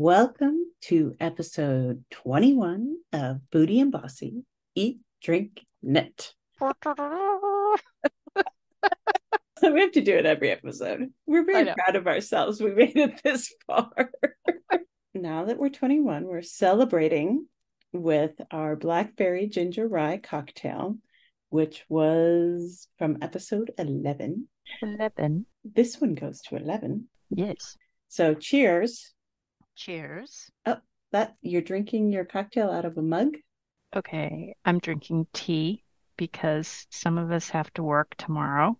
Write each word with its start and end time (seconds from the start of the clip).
Welcome 0.00 0.64
to 0.82 1.16
episode 1.18 2.04
21 2.12 2.98
of 3.12 3.50
Booty 3.50 3.80
and 3.80 3.90
Bossy 3.90 4.44
Eat, 4.76 5.00
Drink, 5.20 5.66
Knit. 5.82 6.34
we 6.60 6.70
have 9.80 9.90
to 9.90 10.00
do 10.00 10.14
it 10.16 10.24
every 10.24 10.52
episode. 10.52 11.12
We're 11.26 11.44
very 11.44 11.74
proud 11.74 11.96
of 11.96 12.06
ourselves. 12.06 12.60
We 12.60 12.70
made 12.76 12.96
it 12.96 13.20
this 13.24 13.52
far. 13.66 13.90
now 15.14 15.46
that 15.46 15.58
we're 15.58 15.68
21, 15.68 16.26
we're 16.26 16.42
celebrating 16.42 17.48
with 17.92 18.40
our 18.52 18.76
blackberry 18.76 19.48
ginger 19.48 19.88
rye 19.88 20.18
cocktail, 20.18 20.96
which 21.48 21.84
was 21.88 22.86
from 22.98 23.18
episode 23.20 23.72
11. 23.76 24.46
11. 24.80 25.46
This 25.64 26.00
one 26.00 26.14
goes 26.14 26.40
to 26.42 26.54
11. 26.54 27.08
Yes. 27.30 27.76
So 28.06 28.34
cheers. 28.34 29.12
Cheers. 29.78 30.50
Oh, 30.66 30.78
that 31.12 31.36
you're 31.40 31.62
drinking 31.62 32.10
your 32.10 32.24
cocktail 32.24 32.68
out 32.68 32.84
of 32.84 32.98
a 32.98 33.02
mug? 33.02 33.36
Okay. 33.94 34.56
I'm 34.64 34.80
drinking 34.80 35.28
tea 35.32 35.84
because 36.16 36.88
some 36.90 37.16
of 37.16 37.30
us 37.30 37.48
have 37.50 37.72
to 37.74 37.84
work 37.84 38.16
tomorrow 38.16 38.76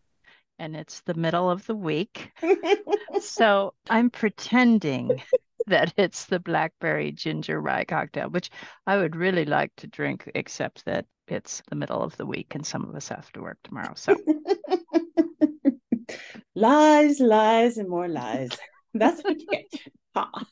and 0.59 0.75
it's 0.75 1.03
the 1.03 1.15
middle 1.15 1.49
of 1.49 1.65
the 1.67 1.77
week. 1.77 2.33
so 3.21 3.75
I'm 3.89 4.11
pretending 4.11 5.23
that 5.69 5.95
it's 5.97 6.25
the 6.25 6.41
blackberry 6.41 7.13
ginger 7.13 7.61
rye 7.61 7.85
cocktail, 7.85 8.29
which 8.29 8.51
I 8.85 8.97
would 8.97 9.15
really 9.15 9.45
like 9.45 9.71
to 9.77 9.87
drink, 9.87 10.29
except 10.35 10.85
that 10.87 11.07
it's 11.29 11.63
the 11.71 11.77
middle 11.77 12.03
of 12.03 12.17
the 12.17 12.27
week 12.27 12.57
and 12.57 12.67
some 12.67 12.85
of 12.85 12.97
us 12.97 13.07
have 13.09 13.31
to 13.35 13.41
work 13.41 13.59
tomorrow. 13.63 13.93
So 13.95 14.17
lies, 16.57 17.21
lies, 17.21 17.79
and 17.79 17.89
more 17.89 18.09
lies. 18.09 18.51
That's 18.95 19.23
what 19.23 19.39
you 19.39 19.47
get. 19.47 19.65
Huh. 20.15 20.45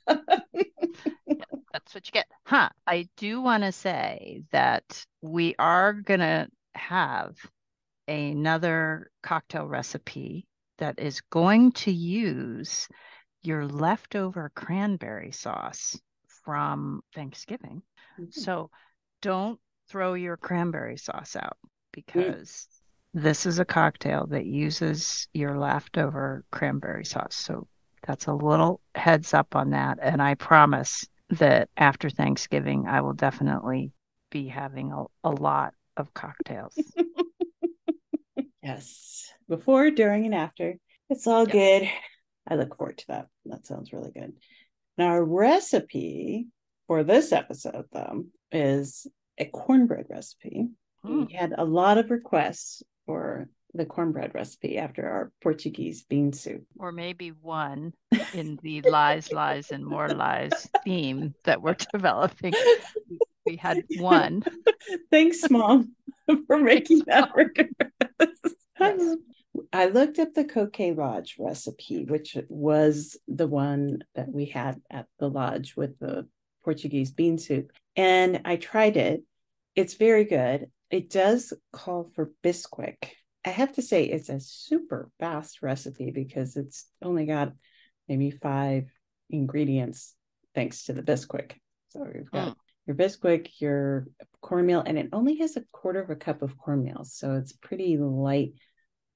that's 1.72 1.94
what 1.94 2.06
you 2.06 2.12
get. 2.12 2.26
Huh. 2.44 2.68
I 2.86 3.08
do 3.16 3.40
want 3.40 3.62
to 3.62 3.72
say 3.72 4.42
that 4.52 5.04
we 5.22 5.54
are 5.58 5.92
going 5.92 6.20
to 6.20 6.48
have 6.74 7.36
another 8.08 9.10
cocktail 9.22 9.66
recipe 9.66 10.46
that 10.78 10.98
is 10.98 11.20
going 11.30 11.72
to 11.72 11.90
use 11.90 12.88
your 13.42 13.66
leftover 13.66 14.50
cranberry 14.54 15.32
sauce 15.32 15.98
from 16.44 17.02
Thanksgiving. 17.14 17.82
Mm-hmm. 18.20 18.30
So 18.30 18.70
don't 19.22 19.58
throw 19.88 20.14
your 20.14 20.36
cranberry 20.36 20.96
sauce 20.96 21.36
out 21.36 21.56
because 21.92 22.66
mm. 23.16 23.22
this 23.22 23.46
is 23.46 23.58
a 23.58 23.64
cocktail 23.64 24.26
that 24.28 24.46
uses 24.46 25.28
your 25.32 25.58
leftover 25.58 26.44
cranberry 26.50 27.04
sauce. 27.04 27.36
So 27.36 27.68
that's 28.06 28.26
a 28.26 28.34
little 28.34 28.80
heads 28.94 29.34
up 29.34 29.56
on 29.56 29.70
that. 29.70 29.98
And 30.00 30.22
I 30.22 30.34
promise 30.34 31.06
that 31.30 31.68
after 31.76 32.08
Thanksgiving, 32.08 32.86
I 32.86 33.00
will 33.00 33.12
definitely 33.12 33.92
be 34.30 34.48
having 34.48 34.92
a, 34.92 35.04
a 35.24 35.30
lot 35.30 35.74
of 35.96 36.12
cocktails. 36.14 36.74
yes. 38.62 39.32
Before, 39.48 39.90
during, 39.90 40.24
and 40.24 40.34
after. 40.34 40.76
It's 41.08 41.26
all 41.26 41.46
good. 41.46 41.88
I 42.48 42.54
look 42.54 42.76
forward 42.76 42.98
to 42.98 43.06
that. 43.08 43.26
That 43.46 43.66
sounds 43.66 43.92
really 43.92 44.12
good. 44.12 44.34
Now, 44.98 45.08
our 45.08 45.24
recipe 45.24 46.46
for 46.86 47.04
this 47.04 47.32
episode, 47.32 47.86
though, 47.92 48.24
is 48.52 49.06
a 49.38 49.46
cornbread 49.46 50.06
recipe. 50.08 50.68
Mm. 51.04 51.28
We 51.28 51.34
had 51.34 51.54
a 51.56 51.64
lot 51.64 51.98
of 51.98 52.10
requests 52.10 52.82
for 53.04 53.48
the 53.76 53.86
cornbread 53.86 54.34
recipe 54.34 54.78
after 54.78 55.08
our 55.08 55.32
Portuguese 55.42 56.02
bean 56.02 56.32
soup. 56.32 56.64
Or 56.78 56.92
maybe 56.92 57.30
one 57.30 57.92
in 58.34 58.58
the 58.62 58.82
lies, 58.82 59.32
lies, 59.32 59.70
and 59.70 59.84
more 59.84 60.08
lies 60.08 60.68
theme 60.84 61.34
that 61.44 61.62
we're 61.62 61.76
developing. 61.92 62.54
We 63.44 63.56
had 63.56 63.84
one. 63.98 64.42
Thanks, 65.10 65.48
Mom, 65.50 65.94
for 66.46 66.58
making 66.58 67.02
that 67.06 67.34
request. 67.34 67.72
Yes. 68.80 69.16
I 69.72 69.86
looked 69.86 70.18
up 70.18 70.34
the 70.34 70.44
Kokee 70.44 70.96
Lodge 70.96 71.36
recipe, 71.38 72.04
which 72.04 72.36
was 72.48 73.16
the 73.26 73.46
one 73.46 74.00
that 74.14 74.30
we 74.30 74.46
had 74.46 74.80
at 74.90 75.06
the 75.18 75.30
lodge 75.30 75.76
with 75.76 75.98
the 75.98 76.28
Portuguese 76.62 77.10
bean 77.10 77.38
soup. 77.38 77.72
And 77.94 78.42
I 78.44 78.56
tried 78.56 78.96
it. 78.96 79.22
It's 79.74 79.94
very 79.94 80.24
good. 80.24 80.70
It 80.90 81.10
does 81.10 81.52
call 81.72 82.10
for 82.14 82.30
Bisquick. 82.44 83.10
I 83.46 83.50
have 83.50 83.72
to 83.74 83.82
say, 83.82 84.04
it's 84.04 84.28
a 84.28 84.40
super 84.40 85.08
fast 85.20 85.62
recipe 85.62 86.10
because 86.10 86.56
it's 86.56 86.86
only 87.00 87.26
got 87.26 87.52
maybe 88.08 88.32
five 88.32 88.90
ingredients 89.30 90.14
thanks 90.52 90.84
to 90.84 90.92
the 90.92 91.02
Bisquick. 91.02 91.52
So 91.90 92.08
you've 92.12 92.30
got 92.32 92.48
mm. 92.48 92.54
your 92.86 92.96
Bisquick, 92.96 93.50
your 93.60 94.08
cornmeal, 94.40 94.82
and 94.84 94.98
it 94.98 95.10
only 95.12 95.36
has 95.38 95.56
a 95.56 95.64
quarter 95.70 96.00
of 96.00 96.10
a 96.10 96.16
cup 96.16 96.42
of 96.42 96.58
cornmeal. 96.58 97.04
So 97.04 97.34
it's 97.34 97.52
pretty 97.52 97.96
light 97.96 98.54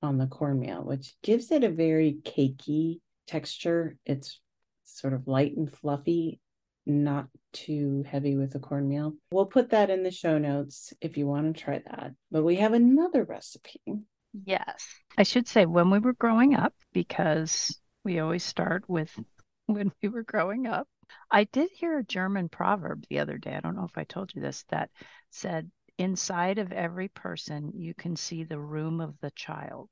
on 0.00 0.16
the 0.16 0.28
cornmeal, 0.28 0.84
which 0.84 1.14
gives 1.24 1.50
it 1.50 1.64
a 1.64 1.68
very 1.68 2.18
cakey 2.24 3.00
texture. 3.26 3.96
It's 4.06 4.40
sort 4.84 5.12
of 5.12 5.26
light 5.26 5.56
and 5.56 5.70
fluffy, 5.70 6.38
not 6.86 7.26
too 7.52 8.04
heavy 8.06 8.36
with 8.36 8.52
the 8.52 8.60
cornmeal. 8.60 9.14
We'll 9.32 9.46
put 9.46 9.70
that 9.70 9.90
in 9.90 10.04
the 10.04 10.12
show 10.12 10.38
notes 10.38 10.92
if 11.00 11.16
you 11.16 11.26
want 11.26 11.52
to 11.52 11.60
try 11.60 11.82
that. 11.84 12.12
But 12.30 12.44
we 12.44 12.56
have 12.56 12.74
another 12.74 13.24
recipe. 13.24 13.82
Yes. 14.32 14.86
I 15.18 15.22
should 15.24 15.48
say 15.48 15.66
when 15.66 15.90
we 15.90 15.98
were 15.98 16.14
growing 16.14 16.54
up, 16.54 16.74
because 16.92 17.78
we 18.04 18.20
always 18.20 18.44
start 18.44 18.88
with 18.88 19.10
when 19.66 19.92
we 20.02 20.08
were 20.08 20.22
growing 20.22 20.66
up. 20.66 20.88
I 21.30 21.44
did 21.44 21.70
hear 21.70 21.98
a 21.98 22.04
German 22.04 22.48
proverb 22.48 23.04
the 23.08 23.18
other 23.18 23.36
day. 23.36 23.54
I 23.54 23.60
don't 23.60 23.76
know 23.76 23.84
if 23.84 23.98
I 23.98 24.04
told 24.04 24.32
you 24.34 24.40
this 24.40 24.64
that 24.68 24.90
said 25.30 25.70
inside 25.98 26.58
of 26.58 26.72
every 26.72 27.08
person, 27.08 27.72
you 27.74 27.94
can 27.94 28.16
see 28.16 28.44
the 28.44 28.58
room 28.58 29.00
of 29.00 29.18
the 29.20 29.30
child. 29.32 29.90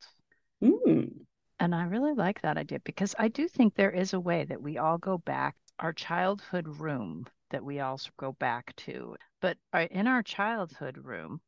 Mm. 0.62 1.26
And 1.60 1.74
I 1.74 1.84
really 1.84 2.14
like 2.14 2.40
that 2.42 2.56
idea 2.56 2.78
because 2.80 3.14
I 3.18 3.28
do 3.28 3.48
think 3.48 3.74
there 3.74 3.90
is 3.90 4.12
a 4.12 4.20
way 4.20 4.44
that 4.44 4.62
we 4.62 4.78
all 4.78 4.96
go 4.98 5.18
back, 5.18 5.56
our 5.80 5.92
childhood 5.92 6.68
room 6.68 7.26
that 7.50 7.64
we 7.64 7.80
all 7.80 8.00
go 8.16 8.32
back 8.32 8.74
to. 8.76 9.16
But 9.40 9.58
uh, 9.72 9.86
in 9.90 10.06
our 10.06 10.22
childhood 10.22 10.98
room 10.98 11.40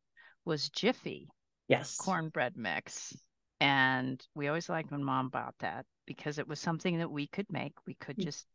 was 0.44 0.68
Jiffy. 0.68 1.28
Yes. 1.70 1.96
Cornbread 1.96 2.56
mix. 2.56 3.16
And 3.60 4.20
we 4.34 4.48
always 4.48 4.68
liked 4.68 4.90
when 4.90 5.04
mom 5.04 5.28
bought 5.28 5.54
that 5.60 5.86
because 6.04 6.38
it 6.38 6.48
was 6.48 6.58
something 6.58 6.98
that 6.98 7.10
we 7.10 7.28
could 7.28 7.46
make. 7.50 7.74
We 7.86 7.94
could 7.94 8.16
mm. 8.16 8.24
just 8.24 8.46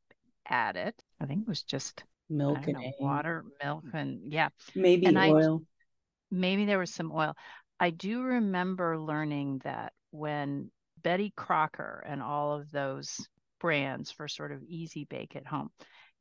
add 0.49 0.75
it. 0.75 1.01
I 1.21 1.25
think 1.25 1.43
it 1.43 1.47
was 1.47 1.63
just 1.63 2.03
milk 2.29 2.67
and 2.67 2.73
know, 2.73 2.91
water, 2.99 3.45
milk, 3.63 3.85
and 3.93 4.33
yeah. 4.33 4.49
Maybe 4.75 5.05
and 5.05 5.17
oil. 5.17 5.61
I, 5.61 6.35
maybe 6.35 6.65
there 6.65 6.79
was 6.79 6.93
some 6.93 7.11
oil. 7.13 7.33
I 7.79 7.91
do 7.91 8.21
remember 8.21 8.99
learning 8.99 9.61
that 9.63 9.93
when 10.11 10.69
Betty 11.01 11.31
Crocker 11.37 12.03
and 12.05 12.21
all 12.21 12.53
of 12.59 12.69
those 12.71 13.29
brands 13.61 14.11
for 14.11 14.27
sort 14.27 14.51
of 14.51 14.61
easy 14.67 15.05
bake 15.05 15.37
at 15.37 15.47
home 15.47 15.69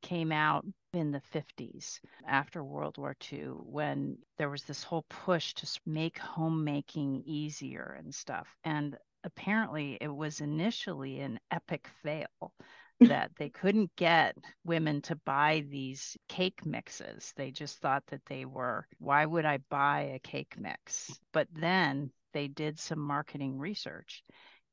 came 0.05 0.33
out 0.33 0.67
in 0.93 1.11
the 1.11 1.23
50s 1.33 1.99
after 2.29 2.63
World 2.63 2.99
War 2.99 3.17
II 3.33 3.55
when 3.65 4.19
there 4.37 4.51
was 4.51 4.63
this 4.65 4.85
whole 4.85 5.07
push 5.09 5.55
to 5.55 5.81
make 5.87 6.19
homemaking 6.19 7.23
easier 7.25 7.97
and 7.99 8.15
stuff. 8.15 8.47
And 8.65 8.99
apparently 9.25 9.97
it 10.03 10.15
was 10.15 10.43
initially 10.43 11.21
an 11.21 11.41
epic 11.51 11.89
fail 12.03 12.53
that 13.01 13.31
they 13.39 13.49
couldn't 13.49 13.97
get 13.97 14.37
women 14.63 15.01
to 15.03 15.17
buy 15.25 15.65
these 15.71 16.19
cake 16.29 16.67
mixes. 16.67 17.33
They 17.37 17.51
just 17.51 17.79
thought 17.79 18.05
that 18.09 18.27
they 18.27 18.45
were, 18.45 18.87
why 18.99 19.25
would 19.25 19.47
I 19.47 19.59
buy 19.71 20.13
a 20.15 20.19
cake 20.19 20.57
mix? 20.59 21.19
But 21.33 21.49
then 21.51 22.11
they 22.35 22.47
did 22.47 22.79
some 22.79 23.01
marketing 23.01 23.59
research 23.59 24.23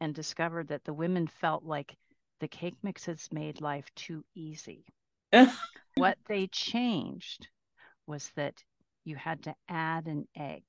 and 0.02 0.14
discovered 0.14 0.68
that 0.68 0.84
the 0.84 0.94
women 0.94 1.28
felt 1.28 1.64
like 1.64 1.96
the 2.42 2.50
cake 2.50 2.76
mixes 2.84 3.30
made 3.32 3.62
life 3.62 3.90
too 3.96 4.26
easy. 4.36 4.84
what 5.96 6.18
they 6.28 6.48
changed 6.48 7.48
was 8.08 8.32
that 8.36 8.56
you 9.04 9.16
had 9.16 9.44
to 9.44 9.56
add 9.68 10.08
an 10.08 10.28
egg. 10.36 10.64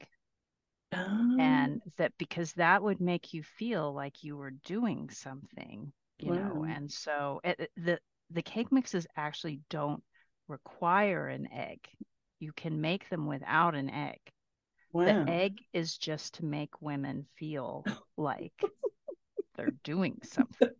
Oh. 0.92 1.36
And 1.38 1.80
that 1.96 2.12
because 2.18 2.52
that 2.54 2.82
would 2.82 3.00
make 3.00 3.32
you 3.32 3.42
feel 3.42 3.94
like 3.94 4.22
you 4.22 4.36
were 4.36 4.52
doing 4.64 5.08
something 5.10 5.92
you 6.22 6.32
wow. 6.32 6.36
know 6.36 6.64
and 6.64 6.90
so 6.90 7.40
it, 7.44 7.70
the 7.76 7.98
the 8.30 8.42
cake 8.42 8.70
mixes 8.72 9.06
actually 9.16 9.60
don't 9.68 10.02
require 10.48 11.28
an 11.28 11.48
egg 11.52 11.80
you 12.38 12.52
can 12.52 12.80
make 12.80 13.08
them 13.08 13.26
without 13.26 13.74
an 13.74 13.90
egg 13.90 14.20
wow. 14.92 15.04
the 15.04 15.30
egg 15.30 15.58
is 15.72 15.96
just 15.96 16.34
to 16.34 16.44
make 16.44 16.80
women 16.80 17.26
feel 17.38 17.84
like 18.16 18.54
they're 19.56 19.74
doing 19.84 20.18
something 20.22 20.70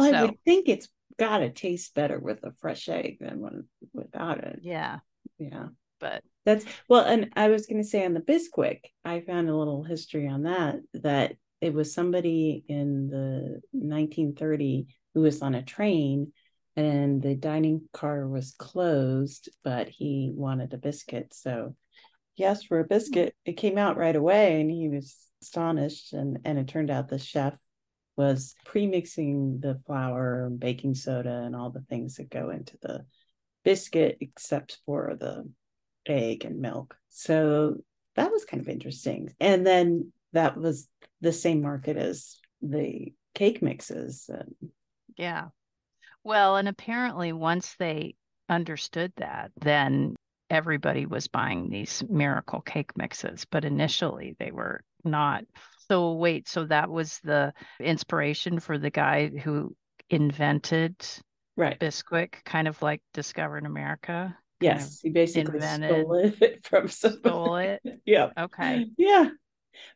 well, 0.00 0.10
so, 0.10 0.16
i 0.16 0.22
would 0.22 0.44
think 0.44 0.68
it's 0.68 0.88
got 1.18 1.38
to 1.38 1.50
taste 1.50 1.94
better 1.94 2.18
with 2.18 2.42
a 2.44 2.52
fresh 2.60 2.88
egg 2.88 3.18
than 3.20 3.40
when 3.40 3.64
without 3.92 4.38
it 4.38 4.60
yeah 4.62 4.98
yeah 5.38 5.66
but 5.98 6.22
that's 6.46 6.64
well 6.88 7.04
and 7.04 7.30
i 7.36 7.48
was 7.48 7.66
going 7.66 7.80
to 7.80 7.88
say 7.88 8.04
on 8.04 8.14
the 8.14 8.20
bisquick 8.20 8.80
i 9.04 9.20
found 9.20 9.48
a 9.48 9.56
little 9.56 9.82
history 9.82 10.26
on 10.26 10.44
that 10.44 10.76
that 10.94 11.34
it 11.60 11.74
was 11.74 11.92
somebody 11.92 12.64
in 12.68 13.08
the 13.08 13.60
1930 13.72 14.86
who 15.14 15.20
was 15.20 15.42
on 15.42 15.54
a 15.54 15.62
train 15.62 16.32
and 16.76 17.20
the 17.20 17.34
dining 17.34 17.82
car 17.92 18.26
was 18.26 18.52
closed, 18.52 19.48
but 19.62 19.88
he 19.88 20.32
wanted 20.34 20.72
a 20.72 20.78
biscuit. 20.78 21.34
So 21.34 21.74
he 22.34 22.44
asked 22.44 22.68
for 22.68 22.80
a 22.80 22.84
biscuit. 22.84 23.34
It 23.44 23.58
came 23.58 23.76
out 23.76 23.96
right 23.96 24.16
away 24.16 24.60
and 24.60 24.70
he 24.70 24.88
was 24.88 25.16
astonished. 25.42 26.12
And, 26.12 26.38
and 26.44 26.58
it 26.58 26.68
turned 26.68 26.90
out 26.90 27.08
the 27.08 27.18
chef 27.18 27.54
was 28.20 28.54
pre-mixing 28.66 29.60
the 29.60 29.80
flour 29.86 30.50
baking 30.50 30.94
soda 30.94 31.42
and 31.46 31.56
all 31.56 31.70
the 31.70 31.80
things 31.88 32.16
that 32.16 32.28
go 32.28 32.50
into 32.50 32.76
the 32.82 33.06
biscuit 33.64 34.18
except 34.20 34.76
for 34.84 35.16
the 35.18 35.50
egg 36.06 36.44
and 36.44 36.60
milk. 36.60 36.94
So 37.08 37.76
that 38.16 38.30
was 38.30 38.44
kind 38.44 38.60
of 38.60 38.68
interesting. 38.68 39.30
And 39.40 39.66
then 39.66 40.12
that 40.34 40.58
was 40.58 40.86
the 41.22 41.32
same 41.32 41.62
market 41.62 41.96
as 41.96 42.36
the 42.60 43.14
cake 43.34 43.62
mixes. 43.62 44.28
Yeah. 45.16 45.46
Well, 46.22 46.58
and 46.58 46.68
apparently 46.68 47.32
once 47.32 47.74
they 47.78 48.16
understood 48.50 49.14
that, 49.16 49.50
then 49.62 50.14
everybody 50.50 51.06
was 51.06 51.26
buying 51.26 51.70
these 51.70 52.04
miracle 52.06 52.60
cake 52.60 52.98
mixes, 52.98 53.46
but 53.50 53.64
initially 53.64 54.36
they 54.38 54.50
were 54.50 54.82
not. 55.04 55.44
So 55.90 56.12
wait, 56.12 56.46
so 56.46 56.66
that 56.66 56.88
was 56.88 57.18
the 57.24 57.52
inspiration 57.80 58.60
for 58.60 58.78
the 58.78 58.90
guy 58.90 59.26
who 59.26 59.74
invented 60.08 60.94
right 61.56 61.80
Bisquick, 61.80 62.44
kind 62.44 62.68
of 62.68 62.80
like 62.80 63.02
discovered 63.12 63.66
America. 63.66 64.36
Yes, 64.60 65.00
he 65.00 65.10
basically 65.10 65.54
invented, 65.56 65.90
stole 65.90 66.14
it 66.14 66.60
from 66.64 66.86
somebody. 66.86 67.28
Stole 67.28 67.56
it. 67.56 67.80
yeah. 68.04 68.28
Okay. 68.38 68.86
Yeah. 68.96 69.30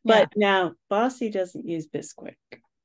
But 0.04 0.30
yeah. 0.34 0.48
now 0.48 0.72
Bossy 0.90 1.30
doesn't 1.30 1.64
use 1.64 1.86
Bisquick. 1.86 2.34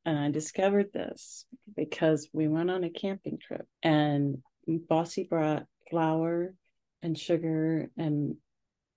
And 0.06 0.16
I 0.16 0.30
discovered 0.30 0.94
this 0.94 1.46
because 1.76 2.30
we 2.32 2.48
went 2.48 2.70
on 2.70 2.84
a 2.84 2.92
camping 2.92 3.40
trip 3.40 3.66
and 3.82 4.38
Bossy 4.68 5.24
brought 5.28 5.66
flour 5.90 6.54
and 7.02 7.18
sugar 7.18 7.90
and 7.98 8.36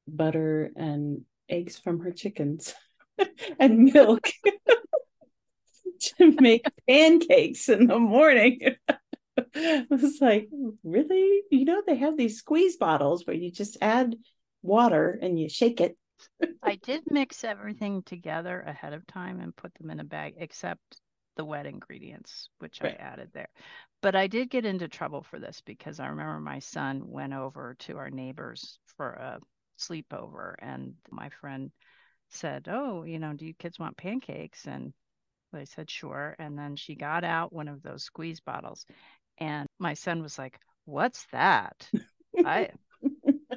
butter 0.06 0.70
and 0.76 1.22
eggs 1.48 1.78
from 1.78 2.00
her 2.00 2.12
chickens 2.12 2.74
and 3.58 3.92
milk 3.92 4.30
to 6.00 6.36
make 6.40 6.64
pancakes 6.88 7.68
in 7.68 7.86
the 7.86 7.98
morning. 7.98 8.60
I 9.54 9.86
was 9.88 10.20
like, 10.20 10.48
really? 10.84 11.42
You 11.50 11.64
know, 11.64 11.82
they 11.86 11.96
have 11.96 12.16
these 12.16 12.38
squeeze 12.38 12.76
bottles 12.76 13.26
where 13.26 13.36
you 13.36 13.50
just 13.50 13.78
add 13.80 14.16
water 14.62 15.18
and 15.20 15.38
you 15.38 15.48
shake 15.48 15.80
it. 15.80 15.96
I 16.62 16.76
did 16.76 17.02
mix 17.10 17.42
everything 17.42 18.02
together 18.02 18.60
ahead 18.60 18.92
of 18.92 19.06
time 19.06 19.40
and 19.40 19.56
put 19.56 19.74
them 19.74 19.90
in 19.90 20.00
a 20.00 20.04
bag, 20.04 20.34
except 20.36 21.00
the 21.36 21.44
wet 21.44 21.66
ingredients, 21.66 22.48
which 22.58 22.80
right. 22.80 22.96
I 22.98 23.02
added 23.02 23.30
there. 23.32 23.48
But 24.02 24.14
I 24.14 24.26
did 24.26 24.50
get 24.50 24.66
into 24.66 24.88
trouble 24.88 25.22
for 25.22 25.38
this 25.38 25.62
because 25.64 25.98
I 25.98 26.08
remember 26.08 26.38
my 26.40 26.58
son 26.58 27.02
went 27.04 27.32
over 27.32 27.76
to 27.80 27.96
our 27.96 28.10
neighbors 28.10 28.78
for 28.96 29.10
a 29.12 29.38
sleepover, 29.78 30.54
and 30.58 30.94
my 31.10 31.30
friend 31.40 31.70
said, 32.34 32.68
Oh, 32.70 33.04
you 33.04 33.18
know, 33.18 33.32
do 33.32 33.46
you 33.46 33.54
kids 33.54 33.78
want 33.78 33.96
pancakes? 33.96 34.66
And 34.66 34.92
they 35.52 35.64
said, 35.64 35.90
Sure. 35.90 36.36
And 36.38 36.58
then 36.58 36.76
she 36.76 36.94
got 36.94 37.24
out 37.24 37.52
one 37.52 37.68
of 37.68 37.82
those 37.82 38.04
squeeze 38.04 38.40
bottles, 38.40 38.86
and 39.38 39.66
my 39.78 39.94
son 39.94 40.22
was 40.22 40.38
like, 40.38 40.58
What's 40.84 41.26
that? 41.32 41.88
I 42.44 42.70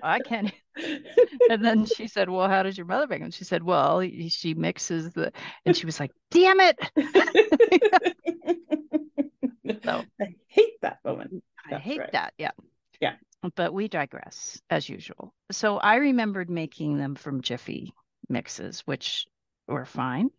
I 0.02 0.20
can't. 0.20 0.52
and 1.50 1.64
then 1.64 1.86
she 1.86 2.08
said, 2.08 2.30
Well, 2.30 2.48
how 2.48 2.64
does 2.64 2.78
your 2.78 2.86
mother 2.86 3.08
make 3.08 3.22
them? 3.22 3.32
She 3.32 3.44
said, 3.44 3.64
Well, 3.64 4.02
she 4.30 4.54
mixes 4.54 5.12
the, 5.14 5.32
and 5.66 5.76
she 5.76 5.86
was 5.86 6.00
like, 6.00 6.12
Damn 6.32 6.60
it. 6.60 6.80
so 9.84 10.04
I 10.22 10.36
hate 10.48 10.82
that 10.82 11.00
woman. 11.04 11.42
I 11.70 11.76
hate 11.76 12.00
right. 12.00 12.12
that. 12.12 12.34
Yeah. 12.38 12.52
Yeah. 13.00 13.16
But 13.56 13.74
we 13.74 13.88
digress 13.88 14.62
as 14.70 14.90
usual. 14.90 15.34
So 15.52 15.78
I 15.78 15.96
remembered 15.96 16.50
making 16.50 16.98
them 16.98 17.16
from 17.16 17.42
Jiffy 17.42 17.94
mixes, 18.30 18.82
which 18.82 19.26
were 19.68 19.86
fine. 19.86 20.30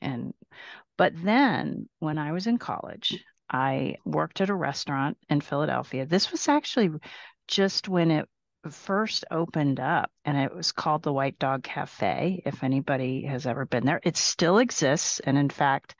And, 0.00 0.34
but 0.96 1.12
then 1.16 1.88
when 1.98 2.18
I 2.18 2.32
was 2.32 2.46
in 2.46 2.58
college, 2.58 3.22
I 3.50 3.96
worked 4.04 4.40
at 4.40 4.50
a 4.50 4.54
restaurant 4.54 5.18
in 5.28 5.40
Philadelphia. 5.40 6.06
This 6.06 6.32
was 6.32 6.48
actually 6.48 6.90
just 7.46 7.88
when 7.88 8.10
it 8.10 8.28
first 8.70 9.24
opened 9.30 9.78
up 9.78 10.10
and 10.24 10.36
it 10.36 10.54
was 10.54 10.72
called 10.72 11.02
the 11.02 11.12
White 11.12 11.38
Dog 11.38 11.62
Cafe. 11.62 12.42
If 12.44 12.64
anybody 12.64 13.22
has 13.22 13.46
ever 13.46 13.64
been 13.64 13.86
there, 13.86 14.00
it 14.02 14.16
still 14.16 14.58
exists. 14.58 15.20
And 15.20 15.38
in 15.38 15.50
fact, 15.50 15.94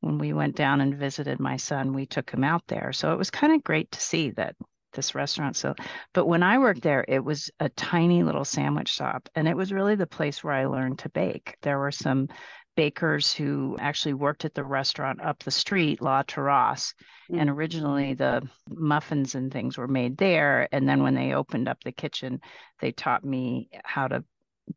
when 0.00 0.18
we 0.18 0.32
went 0.32 0.54
down 0.54 0.80
and 0.80 0.94
visited 0.94 1.40
my 1.40 1.56
son, 1.56 1.92
we 1.92 2.06
took 2.06 2.30
him 2.30 2.44
out 2.44 2.62
there. 2.68 2.92
So 2.92 3.12
it 3.12 3.18
was 3.18 3.30
kind 3.30 3.52
of 3.52 3.64
great 3.64 3.90
to 3.92 4.00
see 4.00 4.30
that 4.30 4.54
this 4.92 5.14
restaurant. 5.14 5.56
So, 5.56 5.74
but 6.14 6.26
when 6.26 6.42
I 6.42 6.58
worked 6.58 6.82
there, 6.82 7.04
it 7.06 7.24
was 7.24 7.50
a 7.60 7.68
tiny 7.70 8.22
little 8.22 8.44
sandwich 8.44 8.88
shop 8.88 9.28
and 9.34 9.48
it 9.48 9.56
was 9.56 9.72
really 9.72 9.94
the 9.94 10.06
place 10.06 10.42
where 10.42 10.54
I 10.54 10.66
learned 10.66 11.00
to 11.00 11.08
bake. 11.10 11.56
There 11.62 11.78
were 11.78 11.92
some 11.92 12.28
bakers 12.78 13.32
who 13.32 13.76
actually 13.80 14.14
worked 14.14 14.44
at 14.44 14.54
the 14.54 14.62
restaurant 14.62 15.20
up 15.20 15.42
the 15.42 15.50
street, 15.50 16.00
La 16.00 16.22
Terrasse. 16.22 16.94
Mm-hmm. 17.28 17.40
And 17.40 17.50
originally 17.50 18.14
the 18.14 18.48
muffins 18.68 19.34
and 19.34 19.52
things 19.52 19.76
were 19.76 19.88
made 19.88 20.16
there. 20.16 20.68
And 20.70 20.88
then 20.88 21.02
when 21.02 21.16
they 21.16 21.34
opened 21.34 21.68
up 21.68 21.82
the 21.82 21.90
kitchen, 21.90 22.40
they 22.80 22.92
taught 22.92 23.24
me 23.24 23.68
how 23.84 24.06
to 24.06 24.24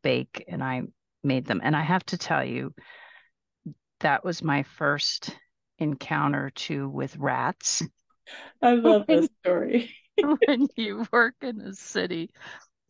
bake 0.02 0.44
and 0.48 0.64
I 0.64 0.82
made 1.22 1.46
them. 1.46 1.60
And 1.62 1.76
I 1.76 1.82
have 1.82 2.04
to 2.06 2.18
tell 2.18 2.44
you, 2.44 2.74
that 4.00 4.24
was 4.24 4.42
my 4.42 4.64
first 4.64 5.36
encounter 5.78 6.50
too 6.50 6.88
with 6.88 7.16
rats. 7.16 7.82
I 8.60 8.74
love 8.74 9.06
this 9.08 9.28
story. 9.40 9.94
when 10.46 10.68
you 10.76 11.06
work 11.12 11.36
in 11.42 11.60
a 11.60 11.74
city 11.74 12.30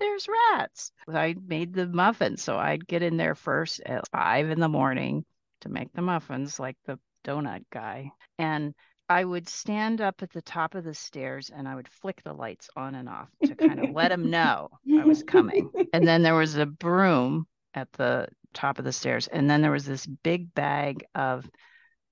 there's 0.03 0.29
rats. 0.29 0.93
I 1.09 1.37
made 1.47 1.73
the 1.73 1.87
muffins. 1.87 2.43
So 2.43 2.57
I'd 2.57 2.87
get 2.87 3.03
in 3.03 3.17
there 3.17 3.35
first 3.35 3.81
at 3.87 4.09
five 4.09 4.51
in 4.51 4.59
the 4.59 4.69
morning 4.69 5.25
to 5.61 5.69
make 5.69 5.93
the 5.93 6.03
muffins, 6.03 6.59
like 6.59 6.77
the 6.87 6.99
donut 7.25 7.65
guy. 7.71 8.11
And 8.39 8.75
I 9.09 9.25
would 9.25 9.49
stand 9.49 10.01
up 10.01 10.23
at 10.23 10.33
the 10.33 10.43
top 10.43 10.75
of 10.75 10.85
the 10.85 10.95
stairs 10.95 11.51
and 11.55 11.69
I 11.69 11.75
would 11.75 11.89
flick 11.89 12.23
the 12.25 12.33
lights 12.33 12.69
on 12.77 12.95
and 12.95 13.09
off 13.09 13.29
to 13.45 13.55
kind 13.55 13.79
of 13.79 13.91
let 13.91 14.09
them 14.09 14.31
know 14.31 14.71
I 14.93 15.05
was 15.05 15.23
coming. 15.23 15.71
And 15.93 16.07
then 16.07 16.23
there 16.23 16.35
was 16.35 16.57
a 16.57 16.67
broom 16.67 17.47
at 17.75 17.93
the 17.93 18.29
top 18.55 18.79
of 18.79 18.85
the 18.85 18.93
stairs. 18.93 19.29
And 19.29 19.49
then 19.49 19.63
there 19.63 19.71
was 19.71 19.85
this 19.85 20.07
big 20.07 20.55
bag 20.55 21.05
of 21.15 21.49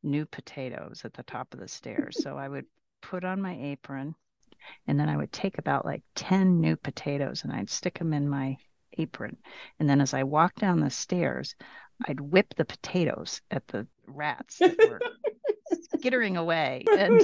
new 0.03 0.27
potatoes 0.27 1.03
at 1.05 1.15
the 1.15 1.23
top 1.25 1.53
of 1.55 1.61
the 1.61 1.69
stairs. 1.69 2.19
So 2.23 2.37
I 2.37 2.49
would 2.49 2.67
put 3.03 3.25
on 3.25 3.43
my 3.43 3.57
apron 3.61 4.15
and 4.87 4.99
then 4.99 5.09
I 5.09 5.17
would 5.17 5.33
take 5.33 5.59
about 5.59 5.85
like 5.85 6.03
10 6.15 6.61
new 6.61 6.77
potatoes 6.77 7.45
and 7.45 7.53
I'd 7.53 7.71
stick 7.71 7.99
them 7.99 8.13
in 8.13 8.29
my 8.29 8.57
apron. 8.99 9.37
And 9.79 9.89
then 9.89 10.01
as 10.01 10.15
I 10.15 10.25
walked 10.25 10.59
down 10.61 10.81
the 10.81 10.91
stairs, 10.91 11.55
I'd 12.07 12.21
whip 12.21 12.55
the 12.57 12.65
potatoes 12.65 13.41
at 13.51 13.67
the 13.69 13.87
rats 14.07 14.59
that 14.59 14.77
were 14.79 15.01
skittering 15.95 16.37
away. 16.37 16.85
And 16.91 17.21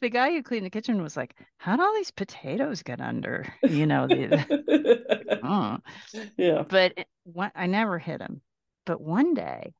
the 0.00 0.10
guy 0.10 0.30
who 0.30 0.42
cleaned 0.42 0.66
the 0.66 0.70
kitchen 0.70 1.02
was 1.02 1.16
like, 1.16 1.34
How'd 1.58 1.80
all 1.80 1.94
these 1.94 2.10
potatoes 2.10 2.82
get 2.82 3.00
under? 3.00 3.46
You 3.62 3.86
know, 3.86 4.06
the, 4.06 5.40
oh. 5.42 5.78
yeah. 6.36 6.62
But 6.68 6.94
it, 6.96 7.08
one, 7.24 7.52
I 7.54 7.66
never 7.66 7.98
hit 7.98 8.20
him. 8.20 8.40
But 8.84 9.00
one 9.00 9.34
day 9.34 9.74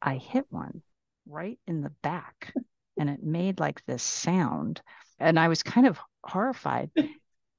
I 0.00 0.16
hit 0.16 0.46
one 0.50 0.82
right 1.26 1.58
in 1.66 1.82
the 1.82 1.92
back 2.02 2.52
and 2.98 3.08
it 3.08 3.22
made 3.22 3.60
like 3.60 3.84
this 3.86 4.02
sound. 4.02 4.80
And 5.18 5.38
I 5.38 5.48
was 5.48 5.62
kind 5.62 5.86
of 5.86 5.98
horrified. 6.24 6.90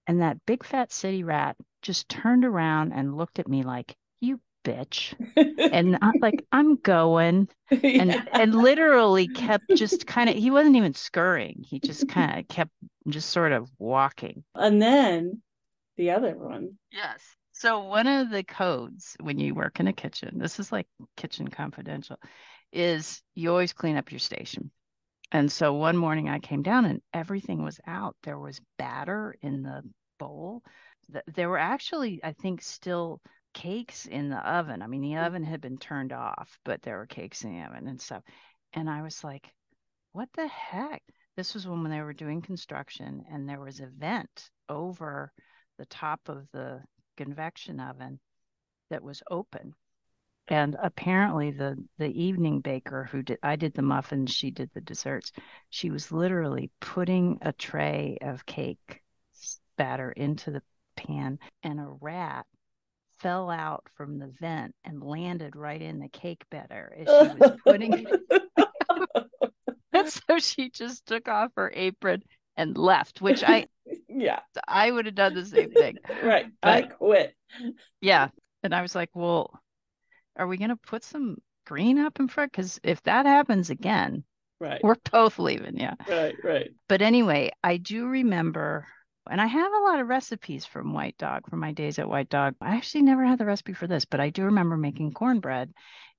And 0.08 0.22
that 0.22 0.46
big 0.46 0.64
fat 0.66 0.92
city 0.92 1.24
rat 1.24 1.56
just 1.82 2.10
turned 2.10 2.46
around 2.46 2.92
and 2.92 3.16
looked 3.16 3.40
at 3.40 3.48
me 3.48 3.64
like, 3.64 3.96
you 4.20 4.40
bitch. 4.64 5.14
and 5.74 5.98
I'm 6.02 6.14
like, 6.22 6.46
I'm 6.52 6.76
going. 6.78 7.48
And 7.72 8.10
yeah. 8.10 8.24
and 8.34 8.54
literally 8.56 9.28
kept 9.28 9.70
just 9.76 10.06
kind 10.08 10.30
of 10.30 10.36
he 10.36 10.52
wasn't 10.52 10.76
even 10.76 10.94
scurrying. 10.94 11.64
He 11.66 11.80
just 11.80 12.08
kind 12.08 12.40
of 12.40 12.48
kept 12.48 12.72
just 13.08 13.30
sort 13.30 13.52
of 13.52 13.70
walking. 13.78 14.44
And 14.56 14.82
then 14.82 15.42
the 15.98 16.12
other 16.12 16.36
one. 16.36 16.78
Yes. 16.92 17.22
So 17.54 17.84
one 17.84 18.08
of 18.08 18.30
the 18.30 18.44
codes 18.44 19.16
when 19.22 19.40
you 19.40 19.54
work 19.56 19.80
in 19.80 19.88
a 19.88 19.94
kitchen, 19.94 20.38
this 20.38 20.60
is 20.60 20.72
like 20.72 20.88
kitchen 21.16 21.48
confidential, 21.48 22.18
is 22.72 23.22
you 23.36 23.52
always 23.52 23.74
clean 23.74 23.96
up 23.96 24.12
your 24.12 24.20
station. 24.20 24.72
And 25.34 25.52
so 25.52 25.74
one 25.74 25.98
morning 25.98 26.30
I 26.30 26.38
came 26.38 26.62
down 26.62 26.86
and 26.86 27.02
everything 27.12 27.64
was 27.64 27.80
out. 27.88 28.16
There 28.22 28.38
was 28.38 28.62
batter 28.78 29.36
in 29.42 29.64
the 29.64 29.82
bowl. 30.20 30.62
There 31.26 31.50
were 31.50 31.58
actually, 31.58 32.20
I 32.24 32.34
think, 32.34 32.62
still 32.62 33.20
cakes 33.56 34.06
in 34.06 34.30
the 34.30 34.38
oven. 34.38 34.84
I 34.84 34.88
mean, 34.88 35.02
the 35.02 35.14
mm. 35.14 35.26
oven 35.26 35.44
had 35.44 35.60
been 35.60 35.80
turned 35.80 36.14
off, 36.14 36.60
but 36.64 36.84
there 36.84 36.98
were 36.98 37.08
cakes 37.08 37.44
in 37.44 37.54
the 37.54 37.66
oven 37.66 37.88
and 37.88 38.00
stuff. 38.00 38.22
And 38.74 38.88
I 38.88 39.02
was 39.02 39.24
like, 39.24 39.52
what 40.12 40.30
the 40.36 40.48
heck? 40.48 41.02
This 41.36 41.56
was 41.56 41.68
when 41.68 41.90
they 41.90 42.02
were 42.02 42.14
doing 42.14 42.44
construction 42.44 43.24
and 43.32 43.50
there 43.50 43.60
was 43.60 43.80
a 43.80 43.88
vent 43.88 44.52
over 44.70 45.34
the 45.80 45.86
top 45.88 46.22
of 46.28 46.48
the 46.54 46.84
convection 47.18 47.80
oven 47.80 48.20
that 48.92 49.02
was 49.02 49.24
open. 49.32 49.74
And 50.50 50.76
apparently 50.82 51.52
the 51.52 51.78
the 51.98 52.22
evening 52.22 52.60
baker 52.60 53.06
who 53.06 53.22
did 53.22 53.40
I 53.42 53.56
did 53.56 53.74
the 53.74 53.82
muffins, 53.82 54.32
she 54.32 54.52
did 54.52 54.70
the 54.74 54.82
desserts. 54.82 55.32
She 55.70 55.90
was 55.90 56.12
literally 56.12 56.70
putting 56.82 57.40
a 57.42 57.54
tray 57.54 58.18
of 58.22 58.46
cake 58.46 59.02
batter 59.78 60.12
into 60.12 60.52
the 60.52 60.62
pan 60.96 61.40
and 61.64 61.80
a 61.80 61.88
rat 62.02 62.46
fell 63.20 63.50
out 63.50 63.86
from 63.96 64.20
the 64.20 64.32
vent 64.40 64.76
and 64.84 65.02
landed 65.02 65.56
right 65.56 65.82
in 65.82 66.00
the 66.00 66.10
cake 66.10 66.44
batter 66.52 66.94
as 67.00 67.08
she 67.08 67.40
was 67.40 67.52
putting 67.64 67.94
it. 67.94 68.20
and 69.94 70.10
so 70.10 70.40
she 70.40 70.70
just 70.70 71.06
took 71.06 71.28
off 71.30 71.52
her 71.56 71.72
apron 71.74 72.22
and 72.58 72.78
left, 72.78 73.22
which 73.22 73.44
I 73.44 73.68
yeah, 74.10 74.40
I 74.68 74.92
would 74.92 75.06
have 75.06 75.16
done 75.16 75.34
the 75.34 75.46
same 75.46 75.72
thing. 75.72 75.98
right. 76.24 76.48
I 76.62 76.82
quit. 76.82 77.36
Yeah. 78.02 78.30
And 78.62 78.74
I 78.74 78.82
was 78.82 78.96
like, 78.96 79.10
well, 79.14 79.60
are 80.38 80.48
we 80.48 80.58
going 80.58 80.70
to 80.70 80.76
put 80.76 81.04
some 81.04 81.38
green 81.66 82.00
up 82.00 82.20
in 82.20 82.28
front? 82.28 82.52
Because 82.52 82.80
if 82.84 83.02
that 83.04 83.26
happens 83.26 83.70
again, 83.70 84.24
right, 84.60 84.82
we're 84.84 84.96
both 85.12 85.40
leaving. 85.40 85.78
Yeah. 85.78 85.96
Right, 86.08 86.36
right. 86.44 86.72
But 86.88 87.02
anyway, 87.02 87.52
I 87.64 87.78
do 87.78 88.08
remember, 88.08 88.88
and 89.30 89.40
I 89.40 89.48
have 89.48 89.72
a 89.74 89.84
lot 89.84 90.00
of 90.00 90.08
recipes 90.08 90.66
from 90.66 90.94
White 90.94 91.18
Dog 91.18 91.50
from 91.50 91.60
my 91.60 91.72
days 91.72 92.00
at 92.00 92.10
White 92.10 92.30
Dog. 92.30 92.56
I 92.62 92.76
actually 92.76 93.04
never 93.04 93.26
had 93.26 93.40
the 93.40 93.46
recipe 93.46 93.74
for 93.74 93.88
this, 93.88 94.06
but 94.06 94.20
I 94.20 94.30
do 94.30 94.44
remember 94.44 94.78
making 94.78 95.14
cornbread. 95.14 95.74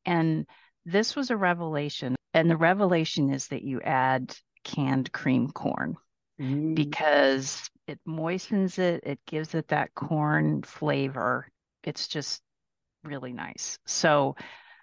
And 0.07 0.47
this 0.85 1.17
was 1.17 1.31
a 1.31 1.37
revelation. 1.37 2.17
And 2.33 2.51
the 2.51 2.57
revelation 2.57 3.33
is 3.33 3.49
that 3.49 3.63
you 3.63 3.81
add 3.81 4.35
canned 4.65 5.13
cream 5.13 5.51
corn 5.51 5.97
mm. 6.41 6.75
because 6.75 7.69
it 7.87 8.01
moistens 8.07 8.79
it, 8.79 9.03
it 9.05 9.21
gives 9.27 9.55
it 9.55 9.69
that 9.69 9.95
corn 9.95 10.63
flavor. 10.63 11.49
It's 11.83 12.09
just 12.09 12.43
really 13.05 13.33
nice. 13.33 13.79
So 13.87 14.37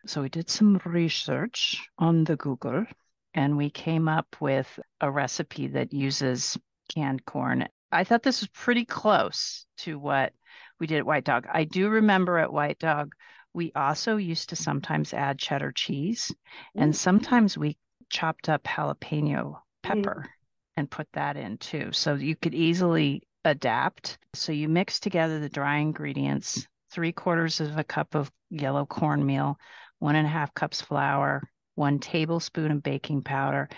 so 0.05 0.21
we 0.21 0.29
did 0.29 0.49
some 0.49 0.81
research 0.83 1.87
on 1.99 2.23
the 2.23 2.35
Google 2.35 2.85
and 3.33 3.55
we 3.55 3.69
came 3.69 4.07
up 4.07 4.35
with 4.39 4.79
a 4.99 5.11
recipe 5.11 5.67
that 5.67 5.93
uses 5.93 6.57
canned 6.93 7.25
corn. 7.25 7.67
I 7.91 8.03
thought 8.03 8.23
this 8.23 8.41
was 8.41 8.49
pretty 8.49 8.85
close 8.85 9.65
to 9.79 9.99
what 9.99 10.33
we 10.79 10.87
did 10.87 10.99
at 10.99 11.05
White 11.05 11.23
Dog. 11.23 11.45
I 11.51 11.65
do 11.65 11.89
remember 11.89 12.37
at 12.39 12.51
White 12.51 12.79
Dog, 12.79 13.13
we 13.53 13.71
also 13.75 14.17
used 14.17 14.49
to 14.49 14.55
sometimes 14.55 15.13
add 15.13 15.37
cheddar 15.37 15.71
cheese, 15.71 16.33
and 16.75 16.95
sometimes 16.95 17.57
we 17.57 17.77
chopped 18.09 18.49
up 18.49 18.63
jalapeno 18.63 19.59
pepper 19.83 20.25
mm. 20.25 20.29
and 20.77 20.89
put 20.89 21.07
that 21.13 21.37
in 21.37 21.57
too. 21.57 21.91
So 21.91 22.15
you 22.15 22.35
could 22.35 22.55
easily 22.55 23.23
adapt. 23.43 24.17
So 24.33 24.51
you 24.51 24.69
mix 24.69 24.99
together 24.99 25.39
the 25.39 25.49
dry 25.49 25.77
ingredients, 25.77 26.67
three 26.91 27.11
quarters 27.11 27.59
of 27.61 27.77
a 27.77 27.83
cup 27.83 28.15
of 28.15 28.31
yellow 28.49 28.85
cornmeal, 28.85 29.57
one 29.99 30.15
and 30.15 30.27
a 30.27 30.29
half 30.29 30.53
cups 30.53 30.81
flour, 30.81 31.41
one 31.75 31.99
tablespoon 31.99 32.71
of 32.71 32.83
baking 32.83 33.21
powder, 33.21 33.69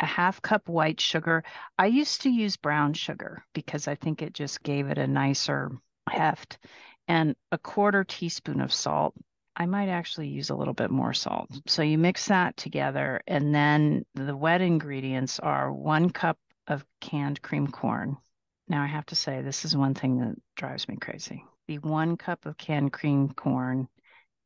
a 0.00 0.06
half 0.06 0.42
cup 0.42 0.68
white 0.68 1.00
sugar. 1.00 1.44
I 1.78 1.86
used 1.86 2.22
to 2.22 2.30
use 2.30 2.56
brown 2.56 2.94
sugar 2.94 3.44
because 3.54 3.86
I 3.86 3.94
think 3.94 4.22
it 4.22 4.32
just 4.32 4.62
gave 4.62 4.88
it 4.88 4.98
a 4.98 5.06
nicer 5.06 5.70
heft, 6.08 6.58
and 7.06 7.36
a 7.52 7.58
quarter 7.58 8.04
teaspoon 8.04 8.60
of 8.60 8.72
salt. 8.72 9.14
I 9.56 9.66
might 9.66 9.88
actually 9.88 10.28
use 10.28 10.50
a 10.50 10.56
little 10.56 10.74
bit 10.74 10.90
more 10.90 11.14
salt. 11.14 11.48
So 11.66 11.82
you 11.82 11.96
mix 11.96 12.26
that 12.26 12.56
together, 12.56 13.20
and 13.26 13.54
then 13.54 14.04
the 14.14 14.36
wet 14.36 14.60
ingredients 14.60 15.38
are 15.38 15.72
one 15.72 16.10
cup 16.10 16.38
of 16.66 16.84
canned 17.00 17.40
cream 17.40 17.68
corn. 17.68 18.16
Now, 18.68 18.82
I 18.82 18.86
have 18.86 19.06
to 19.06 19.14
say, 19.14 19.42
this 19.42 19.64
is 19.64 19.76
one 19.76 19.94
thing 19.94 20.18
that 20.20 20.34
drives 20.56 20.88
me 20.88 20.96
crazy. 20.96 21.44
The 21.66 21.78
one 21.78 22.16
cup 22.16 22.46
of 22.46 22.58
canned 22.58 22.92
cream 22.92 23.32
corn, 23.32 23.88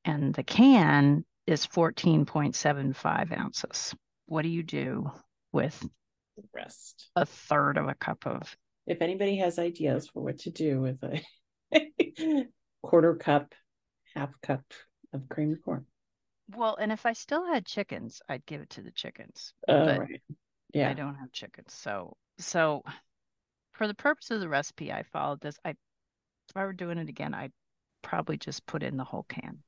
and 0.05 0.35
the 0.35 0.43
can 0.43 1.25
is 1.47 1.67
14.75 1.67 3.39
ounces. 3.39 3.95
What 4.27 4.43
do 4.43 4.49
you 4.49 4.63
do 4.63 5.11
with 5.53 5.79
the 6.37 6.45
rest? 6.55 7.11
A 7.17 7.27
third 7.27 7.77
of 7.77 7.89
a 7.89 7.95
cup 7.95 8.27
of. 8.27 8.57
If 8.87 9.03
anybody 9.03 9.37
has 9.39 9.59
ideas 9.59 10.09
for 10.09 10.23
what 10.23 10.39
to 10.41 10.51
do 10.51 10.81
with 10.81 11.03
a 11.03 12.47
quarter 12.83 13.17
cup, 13.17 13.55
half 14.15 14.31
cup 14.43 14.63
of 15.13 15.29
creamed 15.29 15.63
corn. 15.65 15.87
Well, 16.57 16.77
and 16.77 16.93
if 16.93 17.05
I 17.05 17.13
still 17.13 17.45
had 17.47 17.67
chickens, 17.67 18.23
I'd 18.29 18.47
give 18.47 18.61
it 18.61 18.71
to 18.71 18.83
the 18.83 18.93
chickens. 18.93 19.53
Oh, 19.67 19.85
but 19.85 19.99
right. 20.01 20.23
Yeah. 20.73 20.91
I 20.91 20.95
don't 20.95 21.17
have 21.17 21.33
chickens. 21.33 21.73
So, 21.73 22.17
so 22.39 22.83
for 23.73 23.87
the 23.87 23.95
purpose 23.95 24.31
of 24.31 24.41
the 24.41 24.49
recipe, 24.49 24.93
I 24.93 25.03
followed 25.03 25.41
this. 25.41 25.59
I, 25.65 25.75
if 26.49 26.57
I 26.57 26.65
were 26.65 26.73
doing 26.73 26.99
it 26.99 27.09
again, 27.09 27.35
I'd 27.35 27.53
probably 28.03 28.39
just 28.39 28.67
put 28.67 28.83
in 28.83 28.97
the 28.97 29.05
whole 29.05 29.27
can 29.29 29.59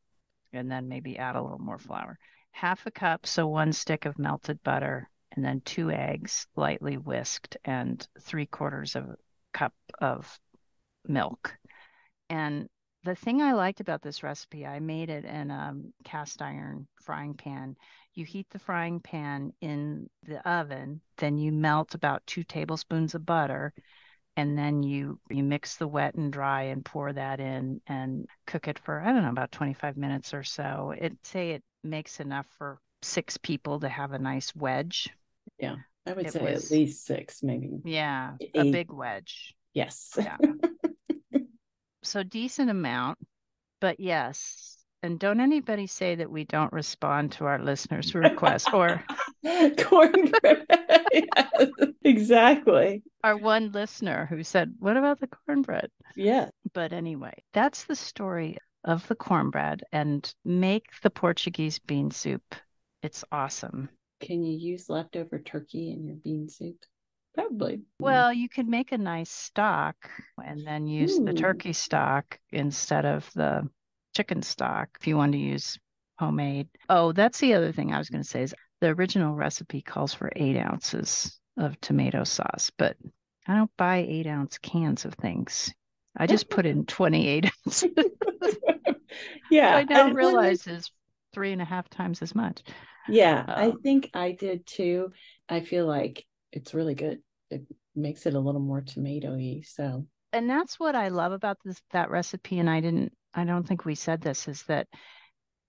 and 0.52 0.70
then 0.70 0.88
maybe 0.88 1.18
add 1.18 1.36
a 1.36 1.42
little 1.42 1.58
more 1.58 1.78
flour. 1.78 2.18
Half 2.52 2.86
a 2.86 2.90
cup, 2.90 3.26
so 3.26 3.46
one 3.46 3.72
stick 3.72 4.06
of 4.06 4.18
melted 4.18 4.62
butter, 4.62 5.08
and 5.32 5.44
then 5.44 5.60
two 5.60 5.90
eggs 5.90 6.46
lightly 6.56 6.96
whisked, 6.96 7.56
and 7.64 8.04
three 8.20 8.46
quarters 8.46 8.96
of 8.96 9.04
a 9.04 9.16
cup 9.52 9.74
of 10.00 10.40
milk. 11.06 11.56
And 12.28 12.68
the 13.04 13.14
thing 13.14 13.40
I 13.40 13.52
liked 13.52 13.80
about 13.80 14.02
this 14.02 14.22
recipe, 14.22 14.66
I 14.66 14.80
made 14.80 15.08
it 15.08 15.24
in 15.24 15.50
a 15.50 15.74
cast 16.04 16.42
iron 16.42 16.88
frying 17.02 17.34
pan. 17.34 17.76
You 18.14 18.24
heat 18.24 18.46
the 18.50 18.58
frying 18.58 19.00
pan 19.00 19.52
in 19.60 20.10
the 20.24 20.46
oven, 20.48 21.00
then 21.18 21.38
you 21.38 21.52
melt 21.52 21.94
about 21.94 22.26
two 22.26 22.42
tablespoons 22.42 23.14
of 23.14 23.24
butter, 23.24 23.72
and 24.40 24.56
then 24.56 24.82
you 24.82 25.20
you 25.28 25.42
mix 25.42 25.76
the 25.76 25.86
wet 25.86 26.14
and 26.14 26.32
dry 26.32 26.62
and 26.62 26.82
pour 26.82 27.12
that 27.12 27.40
in 27.40 27.78
and 27.86 28.26
cook 28.46 28.68
it 28.68 28.78
for 28.78 29.00
I 29.00 29.12
don't 29.12 29.22
know 29.22 29.28
about 29.28 29.52
25 29.52 29.98
minutes 29.98 30.32
or 30.32 30.42
so. 30.42 30.94
It 30.98 31.12
say 31.22 31.50
it 31.50 31.62
makes 31.84 32.20
enough 32.20 32.46
for 32.56 32.78
six 33.02 33.36
people 33.36 33.80
to 33.80 33.88
have 33.88 34.12
a 34.12 34.18
nice 34.18 34.56
wedge. 34.56 35.10
Yeah, 35.58 35.76
I 36.06 36.14
would 36.14 36.26
it 36.26 36.32
say 36.32 36.40
was, 36.42 36.64
at 36.64 36.70
least 36.70 37.04
six, 37.04 37.42
maybe. 37.42 37.80
Yeah, 37.84 38.36
Eight. 38.40 38.56
a 38.56 38.72
big 38.72 38.90
wedge. 38.90 39.54
Yes. 39.74 40.16
Yeah. 40.16 40.38
so 42.02 42.22
decent 42.22 42.70
amount, 42.70 43.18
but 43.78 44.00
yes. 44.00 44.78
And 45.02 45.18
don't 45.18 45.40
anybody 45.40 45.86
say 45.86 46.14
that 46.16 46.30
we 46.30 46.44
don't 46.44 46.72
respond 46.72 47.32
to 47.32 47.46
our 47.46 47.58
listeners' 47.58 48.14
requests 48.14 48.68
or 48.72 49.02
cornbread. 49.78 50.66
yes, 51.12 51.68
exactly. 52.04 53.02
Our 53.24 53.36
one 53.36 53.72
listener 53.72 54.26
who 54.26 54.42
said, 54.42 54.74
What 54.78 54.96
about 54.96 55.20
the 55.20 55.28
cornbread? 55.28 55.90
Yeah. 56.16 56.50
But 56.74 56.92
anyway, 56.92 57.32
that's 57.52 57.84
the 57.84 57.96
story 57.96 58.58
of 58.84 59.06
the 59.08 59.14
cornbread 59.14 59.84
and 59.92 60.32
make 60.44 60.86
the 61.02 61.10
Portuguese 61.10 61.78
bean 61.78 62.10
soup. 62.10 62.54
It's 63.02 63.24
awesome. 63.32 63.88
Can 64.20 64.42
you 64.42 64.56
use 64.56 64.90
leftover 64.90 65.38
turkey 65.38 65.90
in 65.92 66.04
your 66.04 66.16
bean 66.16 66.48
soup? 66.48 66.76
Probably. 67.34 67.80
Well, 67.98 68.32
you 68.32 68.48
could 68.48 68.68
make 68.68 68.92
a 68.92 68.98
nice 68.98 69.30
stock 69.30 69.96
and 70.44 70.66
then 70.66 70.86
use 70.86 71.18
Ooh. 71.18 71.24
the 71.24 71.32
turkey 71.32 71.72
stock 71.72 72.38
instead 72.50 73.06
of 73.06 73.30
the 73.34 73.68
chicken 74.14 74.42
stock 74.42 74.88
if 75.00 75.06
you 75.06 75.16
want 75.16 75.32
to 75.32 75.38
use 75.38 75.78
homemade. 76.18 76.68
Oh, 76.88 77.12
that's 77.12 77.40
the 77.40 77.54
other 77.54 77.72
thing 77.72 77.92
I 77.92 77.98
was 77.98 78.10
going 78.10 78.22
to 78.22 78.28
say 78.28 78.42
is 78.42 78.54
the 78.80 78.88
original 78.88 79.34
recipe 79.34 79.82
calls 79.82 80.14
for 80.14 80.30
eight 80.36 80.56
ounces 80.56 81.38
of 81.56 81.80
tomato 81.80 82.24
sauce, 82.24 82.70
but 82.76 82.96
I 83.46 83.56
don't 83.56 83.70
buy 83.76 83.98
eight 84.08 84.26
ounce 84.26 84.58
cans 84.58 85.04
of 85.04 85.14
things. 85.14 85.72
I 86.16 86.26
just 86.26 86.50
put 86.50 86.66
in 86.66 86.86
28 86.86 87.50
ounces. 87.66 87.90
yeah. 89.50 89.76
I 89.76 89.84
now 89.84 90.12
realize 90.12 90.66
is 90.66 90.90
three 91.32 91.52
and 91.52 91.62
a 91.62 91.64
half 91.64 91.88
times 91.88 92.22
as 92.22 92.34
much. 92.34 92.62
Yeah, 93.08 93.40
um, 93.40 93.54
I 93.56 93.72
think 93.82 94.10
I 94.14 94.32
did 94.32 94.66
too. 94.66 95.12
I 95.48 95.60
feel 95.60 95.86
like 95.86 96.24
it's 96.52 96.74
really 96.74 96.94
good. 96.94 97.20
It 97.50 97.62
makes 97.96 98.26
it 98.26 98.34
a 98.34 98.40
little 98.40 98.60
more 98.60 98.82
tomatoey. 98.82 99.66
So, 99.66 100.06
and 100.32 100.48
that's 100.48 100.78
what 100.78 100.94
I 100.94 101.08
love 101.08 101.32
about 101.32 101.58
this 101.64 101.80
that 101.92 102.10
recipe. 102.10 102.58
And 102.58 102.68
I 102.70 102.80
didn't, 102.80 103.12
I 103.34 103.44
don't 103.44 103.66
think 103.66 103.84
we 103.84 103.94
said 103.94 104.20
this 104.20 104.48
is 104.48 104.62
that 104.64 104.88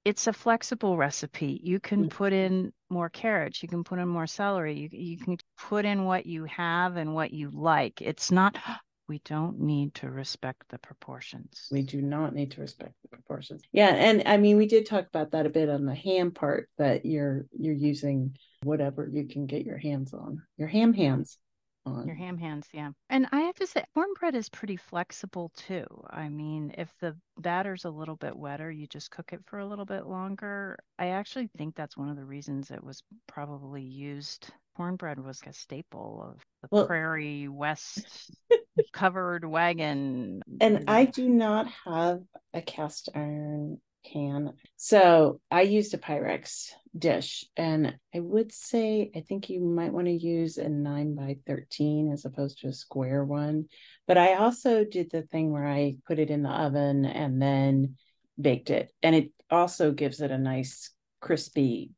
it's 0.04 0.28
a 0.28 0.34
flexible 0.34 0.98
recipe. 0.98 1.60
You 1.64 1.80
can 1.80 2.02
mm-hmm. 2.02 2.18
put 2.18 2.34
in 2.34 2.74
more 2.90 3.10
carrots, 3.10 3.62
you 3.62 3.70
can 3.70 3.84
put 3.84 4.00
in 4.00 4.08
more 4.08 4.28
celery, 4.28 4.80
you 4.80 4.90
you 4.92 5.18
can 5.18 5.38
put 5.58 5.86
in 5.86 6.06
what 6.06 6.26
you 6.26 6.46
have 6.46 6.98
and 6.98 7.14
what 7.14 7.32
you 7.32 7.52
like. 7.52 8.02
It's 8.02 8.32
not 8.32 8.58
we 9.08 9.22
don't 9.26 9.60
need 9.60 9.94
to 9.96 10.10
respect 10.10 10.64
the 10.70 10.80
proportions. 10.80 11.68
We 11.70 11.82
do 11.82 12.02
not 12.02 12.34
need 12.34 12.52
to 12.52 12.62
respect 12.62 12.94
the 13.02 13.10
proportions. 13.10 13.62
Yeah, 13.72 13.90
and 13.90 14.24
I 14.26 14.38
mean 14.38 14.58
we 14.58 14.68
did 14.68 14.86
talk 14.86 15.08
about 15.08 15.32
that 15.32 15.46
a 15.46 15.50
bit 15.50 15.70
on 15.70 15.86
the 15.86 15.96
ham 15.96 16.32
part 16.32 16.70
that 16.78 17.06
you're 17.06 17.46
you're 17.58 17.76
using 17.76 18.36
whatever 18.64 19.10
you 19.12 19.28
can 19.28 19.46
get 19.46 19.66
your 19.66 19.78
hands 19.78 20.14
on. 20.14 20.42
Your 20.58 20.68
ham 20.68 20.94
hands 20.94 21.38
on. 21.86 22.06
Your 22.06 22.16
ham 22.16 22.38
hands, 22.38 22.68
yeah. 22.74 22.92
And 23.10 23.28
I 23.32 23.42
have 23.42 23.56
to 23.56 23.68
say, 23.68 23.84
cornbread 23.94 24.36
is 24.36 24.50
pretty 24.50 24.78
flexible 24.78 25.52
too. 25.56 25.86
I 26.10 26.30
mean, 26.30 26.74
if 26.78 26.94
the 27.00 27.16
batter's 27.38 27.86
a 27.86 27.90
little 27.90 28.16
bit 28.16 28.36
wetter, 28.36 28.72
you 28.72 28.88
just 28.88 29.12
cook 29.12 29.34
it 29.34 29.42
for 29.46 29.60
a 29.60 29.66
little 29.66 29.86
bit 29.86 30.06
longer. 30.06 30.78
I 31.00 31.08
actually 31.10 31.50
think 31.58 31.76
that's 31.76 31.98
one 31.98 32.10
of 32.10 32.16
the 32.16 32.26
reasons 32.26 32.72
it 32.72 32.84
was 32.84 33.02
probably 33.28 33.84
used. 33.84 34.50
Cornbread 34.76 35.20
was 35.20 35.42
a 35.46 35.54
staple 35.54 36.24
of 36.32 36.42
the 36.62 36.68
well, 36.72 36.88
prairie 36.88 37.48
west 37.48 38.32
covered 38.94 39.46
wagon. 39.46 40.42
And 40.60 40.86
I 40.88 41.06
do 41.06 41.28
not 41.28 41.68
have 41.86 42.22
a 42.54 42.62
cast 42.62 43.10
iron 43.16 43.80
can. 44.04 44.54
So 44.76 45.40
I 45.50 45.62
used 45.62 45.94
a 45.94 45.98
Pyrex 45.98 46.72
dish, 46.98 47.46
and 47.56 47.96
I 48.14 48.20
would 48.20 48.52
say 48.52 49.12
I 49.16 49.22
think 49.22 49.50
you 49.50 49.62
might 49.62 49.94
want 49.94 50.08
to 50.08 50.12
use 50.12 50.58
a 50.58 50.70
nine 50.70 51.16
by 51.16 51.38
13 51.48 52.12
as 52.12 52.26
opposed 52.26 52.60
to 52.60 52.68
a 52.68 52.74
square 52.74 53.24
one. 53.24 53.66
But 54.08 54.18
I 54.18 54.36
also 54.36 54.84
did 54.84 55.12
the 55.12 55.22
thing 55.24 55.52
where 55.52 55.68
I 55.68 55.98
put 56.08 56.20
it 56.20 56.30
in 56.30 56.44
the 56.44 56.50
oven 56.50 57.06
and 57.06 57.42
then 57.42 57.96
baked 58.40 58.70
it, 58.70 58.92
and 59.02 59.16
it 59.16 59.32
also 59.50 59.92
gives 59.92 60.22
it 60.22 60.32
a 60.32 60.38
nice 60.38 60.92
crispy 61.20 61.92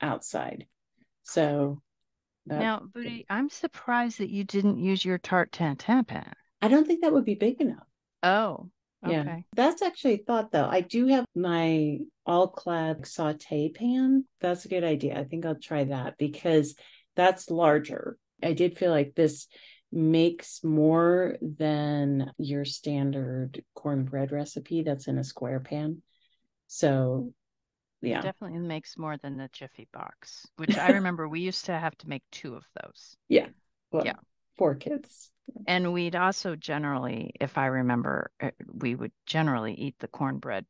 outside. 0.00 0.66
So 1.22 1.82
now, 2.46 2.82
Booty, 2.92 3.24
I'm 3.30 3.48
surprised 3.48 4.18
that 4.18 4.30
you 4.30 4.44
didn't 4.44 4.78
use 4.78 5.04
your 5.04 5.18
tarte 5.18 5.52
tatin 5.52 6.04
pan. 6.04 6.32
I 6.60 6.68
don't 6.68 6.86
think 6.86 7.02
that 7.02 7.12
would 7.12 7.24
be 7.24 7.34
big 7.34 7.60
enough. 7.60 7.86
Oh, 8.22 8.70
Okay. 9.04 9.12
Yeah, 9.14 9.40
that's 9.54 9.82
actually 9.82 10.14
a 10.14 10.24
thought 10.24 10.52
though. 10.52 10.68
I 10.68 10.80
do 10.80 11.06
have 11.08 11.24
my 11.34 11.98
all 12.24 12.48
clad 12.48 13.06
saute 13.06 13.70
pan. 13.70 14.24
That's 14.40 14.64
a 14.64 14.68
good 14.68 14.84
idea. 14.84 15.18
I 15.18 15.24
think 15.24 15.44
I'll 15.44 15.56
try 15.56 15.84
that 15.84 16.18
because 16.18 16.74
that's 17.16 17.50
larger. 17.50 18.16
I 18.42 18.52
did 18.52 18.78
feel 18.78 18.90
like 18.90 19.14
this 19.14 19.48
makes 19.90 20.64
more 20.64 21.36
than 21.42 22.32
your 22.38 22.64
standard 22.64 23.62
cornbread 23.74 24.32
recipe 24.32 24.82
that's 24.82 25.06
in 25.06 25.18
a 25.18 25.24
square 25.24 25.60
pan. 25.60 26.02
So, 26.66 27.32
yeah. 28.00 28.20
It 28.20 28.22
definitely 28.22 28.58
makes 28.60 28.96
more 28.96 29.16
than 29.18 29.36
the 29.36 29.50
Jiffy 29.52 29.88
box, 29.92 30.46
which 30.56 30.78
I 30.78 30.92
remember 30.92 31.28
we 31.28 31.40
used 31.40 31.66
to 31.66 31.78
have 31.78 31.96
to 31.98 32.08
make 32.08 32.22
two 32.30 32.54
of 32.54 32.64
those. 32.82 33.16
Yeah. 33.28 33.48
Well, 33.90 34.06
yeah. 34.06 34.14
Four 34.62 34.76
kids. 34.76 35.32
And 35.66 35.92
we'd 35.92 36.14
also 36.14 36.54
generally, 36.54 37.32
if 37.40 37.58
I 37.58 37.66
remember, 37.66 38.30
uh, 38.40 38.50
we 38.72 38.94
would 38.94 39.10
generally 39.26 39.74
eat 39.74 39.96
the 39.98 40.06
cornbread 40.06 40.66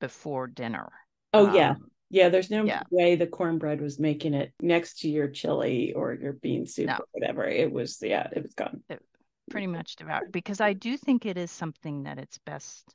before 0.00 0.46
dinner. 0.46 0.90
Oh, 1.34 1.48
um, 1.48 1.54
yeah. 1.54 1.74
Yeah, 2.08 2.30
there's 2.30 2.50
no 2.50 2.64
yeah. 2.64 2.84
way 2.90 3.16
the 3.16 3.26
cornbread 3.26 3.82
was 3.82 4.00
making 4.00 4.32
it 4.32 4.54
next 4.62 5.00
to 5.00 5.10
your 5.10 5.28
chili 5.28 5.92
or 5.92 6.14
your 6.14 6.32
bean 6.32 6.64
soup 6.64 6.86
no. 6.86 6.94
or 6.94 7.04
whatever. 7.12 7.44
It 7.44 7.70
was, 7.70 7.98
yeah, 8.00 8.28
it 8.32 8.42
was 8.42 8.54
gone. 8.54 8.82
It 8.88 9.02
pretty 9.50 9.66
much 9.66 9.96
devoured 9.96 10.32
because 10.32 10.62
I 10.62 10.72
do 10.72 10.96
think 10.96 11.26
it 11.26 11.36
is 11.36 11.50
something 11.50 12.04
that 12.04 12.18
it's 12.18 12.38
best 12.38 12.94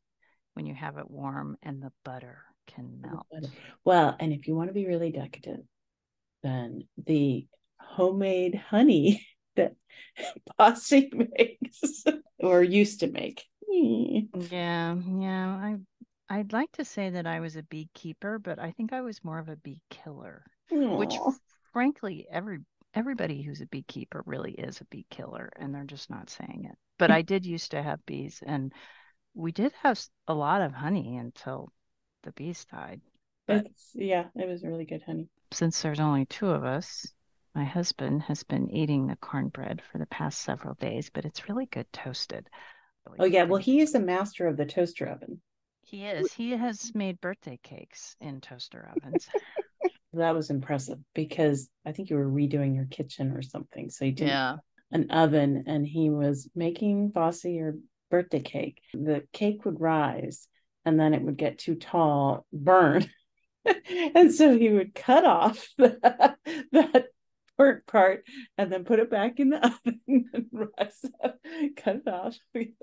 when 0.54 0.66
you 0.66 0.74
have 0.74 0.98
it 0.98 1.12
warm 1.12 1.58
and 1.62 1.80
the 1.80 1.92
butter 2.04 2.40
can 2.66 3.02
melt. 3.02 3.28
Well, 3.86 4.16
and 4.20 4.34
if 4.34 4.48
you 4.48 4.56
want 4.56 4.70
to 4.70 4.74
be 4.74 4.88
really 4.88 5.12
decadent, 5.12 5.66
then 6.42 6.88
the 7.06 7.46
homemade 7.78 8.56
honey 8.56 9.28
that 9.60 9.76
Bossy 10.58 11.12
makes 11.14 12.04
or 12.40 12.64
used 12.64 13.02
to 13.02 13.08
make. 13.08 13.46
Yeah, 13.70 14.96
yeah. 14.96 15.48
I 15.48 15.78
I'd 16.30 16.54
like 16.54 16.72
to 16.74 16.86
say 16.86 17.10
that 17.10 17.26
I 17.26 17.40
was 17.40 17.56
a 17.56 17.64
beekeeper, 17.64 18.40
but 18.40 18.60
I 18.60 18.72
think 18.72 18.94
I 18.94 19.02
was 19.02 19.24
more 19.24 19.40
of 19.40 19.50
a 19.50 19.56
bee 19.56 19.82
killer. 19.90 20.44
Aww. 20.72 20.98
Which 20.98 21.16
frankly, 21.74 22.28
every 22.32 22.60
everybody 22.94 23.42
who's 23.42 23.62
a 23.62 23.68
beekeeper 23.68 24.24
really 24.26 24.52
is 24.52 24.82
a 24.82 24.86
bee 24.86 25.06
killer 25.10 25.52
and 25.58 25.74
they're 25.74 25.84
just 25.84 26.10
not 26.10 26.30
saying 26.30 26.68
it. 26.70 26.78
But 27.00 27.12
I 27.12 27.22
did 27.22 27.46
used 27.46 27.72
to 27.72 27.82
have 27.82 28.06
bees 28.06 28.44
and 28.46 28.74
we 29.34 29.54
did 29.54 29.72
have 29.84 29.98
a 30.28 30.34
lot 30.34 30.62
of 30.62 30.74
honey 30.74 31.16
until 31.16 31.72
the 32.24 32.34
bees 32.34 32.66
died. 32.66 33.00
But 33.48 33.68
it's, 33.68 33.92
yeah, 33.94 34.26
it 34.36 34.48
was 34.48 34.64
really 34.64 34.84
good 34.84 35.02
honey. 35.02 35.30
Since 35.52 35.82
there's 35.82 36.02
only 36.02 36.26
two 36.26 36.50
of 36.50 36.66
us, 36.66 37.08
my 37.56 37.64
husband 37.64 38.24
has 38.24 38.44
been 38.44 38.70
eating 38.70 39.08
the 39.08 39.16
cornbread 39.16 39.82
for 39.92 39.98
the 39.98 40.06
past 40.06 40.42
several 40.42 40.76
days, 40.76 41.10
but 41.14 41.26
it's 41.26 41.50
really 41.50 41.66
good 41.66 41.92
toasted. 41.92 42.48
Really 43.06 43.18
oh, 43.20 43.26
yeah. 43.26 43.44
Well, 43.44 43.62
he 43.62 43.82
is 43.82 43.96
a 43.96 44.00
master 44.00 44.48
of 44.48 44.58
the 44.58 44.66
toaster 44.66 45.06
oven. 45.06 45.42
He 45.82 46.06
is. 46.06 46.32
He 46.34 46.52
has 46.52 46.92
made 46.94 47.20
birthday 47.20 47.60
cakes 47.64 48.16
in 48.22 48.42
toaster 48.42 48.90
ovens. 48.96 49.28
that 50.14 50.36
was 50.36 50.50
impressive 50.50 51.00
because 51.14 51.70
I 51.86 51.92
think 51.92 52.10
you 52.10 52.18
were 52.18 52.30
redoing 52.30 52.76
your 52.76 52.86
kitchen 52.86 53.32
or 53.32 53.42
something. 53.42 53.90
So 53.90 54.06
he 54.06 54.12
did 54.12 54.28
yeah. 54.28 54.58
an 54.92 55.10
oven 55.10 55.64
and 55.68 55.86
he 55.86 56.10
was 56.10 56.50
making 56.56 57.10
Bossy 57.10 57.54
your 57.54 57.76
birthday 58.12 58.42
cake. 58.42 58.82
The 58.94 59.24
cake 59.34 59.66
would 59.66 59.80
rise 59.80 60.48
and 60.86 61.00
then 61.00 61.14
it 61.14 61.22
would 61.22 61.38
get 61.38 61.60
too 61.60 61.76
tall, 61.76 62.46
burn. 62.54 63.08
and 64.16 64.34
so 64.34 64.58
he 64.58 64.70
would 64.70 64.96
cut 64.96 65.26
off 65.26 65.68
that, 65.78 66.38
that 66.72 67.09
burnt 67.60 67.86
part 67.86 68.24
and 68.58 68.72
then 68.72 68.86
put 68.86 69.00
it 69.00 69.12
back 69.12 69.40
in 69.40 69.50
the 69.50 69.58
oven 69.66 70.00
and 70.08 70.46
rise 70.52 71.06
up, 71.24 71.38
cut 71.76 71.98
it 71.98 72.08
off. 72.08 72.38
you 72.54 72.74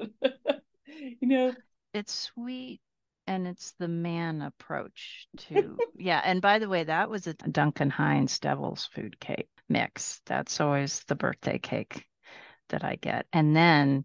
know, 1.22 1.54
it's 1.94 2.12
sweet 2.12 2.80
and 3.26 3.48
it's 3.48 3.72
the 3.78 3.88
man 3.88 4.40
approach 4.42 5.26
to 5.36 5.76
yeah 5.96 6.20
and 6.24 6.40
by 6.40 6.60
the 6.60 6.68
way 6.68 6.84
that 6.84 7.10
was 7.10 7.26
a 7.26 7.34
duncan 7.34 7.90
hines 7.90 8.38
devil's 8.38 8.88
food 8.94 9.18
cake 9.18 9.48
mix. 9.68 10.20
That's 10.26 10.60
always 10.60 11.02
the 11.08 11.16
birthday 11.16 11.58
cake 11.58 12.04
that 12.68 12.84
i 12.84 12.96
get. 12.96 13.26
And 13.32 13.56
then 13.56 14.04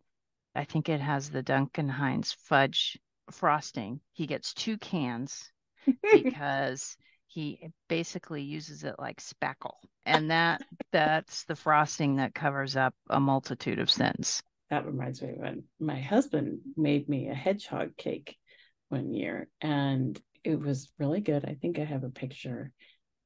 i 0.56 0.64
think 0.64 0.90
it 0.90 1.02
has 1.02 1.30
the 1.30 1.44
duncan 1.44 1.90
hines 1.90 2.36
fudge 2.46 2.98
frosting. 3.32 4.00
He 4.14 4.26
gets 4.26 4.54
two 4.54 4.78
cans 4.78 5.52
because 6.12 6.98
he 7.34 7.70
basically 7.88 8.42
uses 8.42 8.84
it 8.84 8.96
like 9.00 9.22
spackle 9.22 9.76
and 10.06 10.32
that 10.32 10.62
that's 10.92 11.46
the 11.46 11.56
frosting 11.56 12.18
that 12.18 12.36
covers 12.36 12.76
up 12.76 12.94
a 13.10 13.20
multitude 13.20 13.80
of 13.80 13.90
sins. 13.90 14.42
That 14.70 14.86
reminds 14.86 15.22
me 15.22 15.34
when 15.36 15.64
my 15.80 16.00
husband 16.00 16.60
made 16.76 17.08
me 17.08 17.30
a 17.30 17.34
hedgehog 17.34 17.96
cake 17.98 18.38
one 18.90 19.14
year 19.14 19.48
and 19.62 20.20
it 20.44 20.60
was 20.60 20.92
really 20.98 21.22
good. 21.22 21.46
I 21.46 21.56
think 21.62 21.80
i 21.80 21.84
have 21.84 22.04
a 22.04 22.10
picture. 22.10 22.72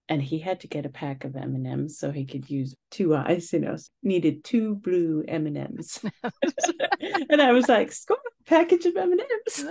And 0.07 0.21
he 0.21 0.37
had 0.37 0.59
to 0.59 0.67
get 0.67 0.85
a 0.85 0.89
pack 0.89 1.23
of 1.23 1.35
m&ms 1.35 1.97
so 1.97 2.11
he 2.11 2.25
could 2.25 2.47
use 2.47 2.75
two 2.91 3.15
eyes 3.15 3.51
you 3.51 3.59
know 3.59 3.75
needed 4.03 4.43
two 4.43 4.75
blue 4.75 5.23
m&ms 5.27 5.99
and 7.29 7.41
i 7.41 7.51
was 7.51 7.67
like 7.67 7.91
score 7.91 8.17
package 8.45 8.85
of 8.85 8.95
m&ms 8.95 9.65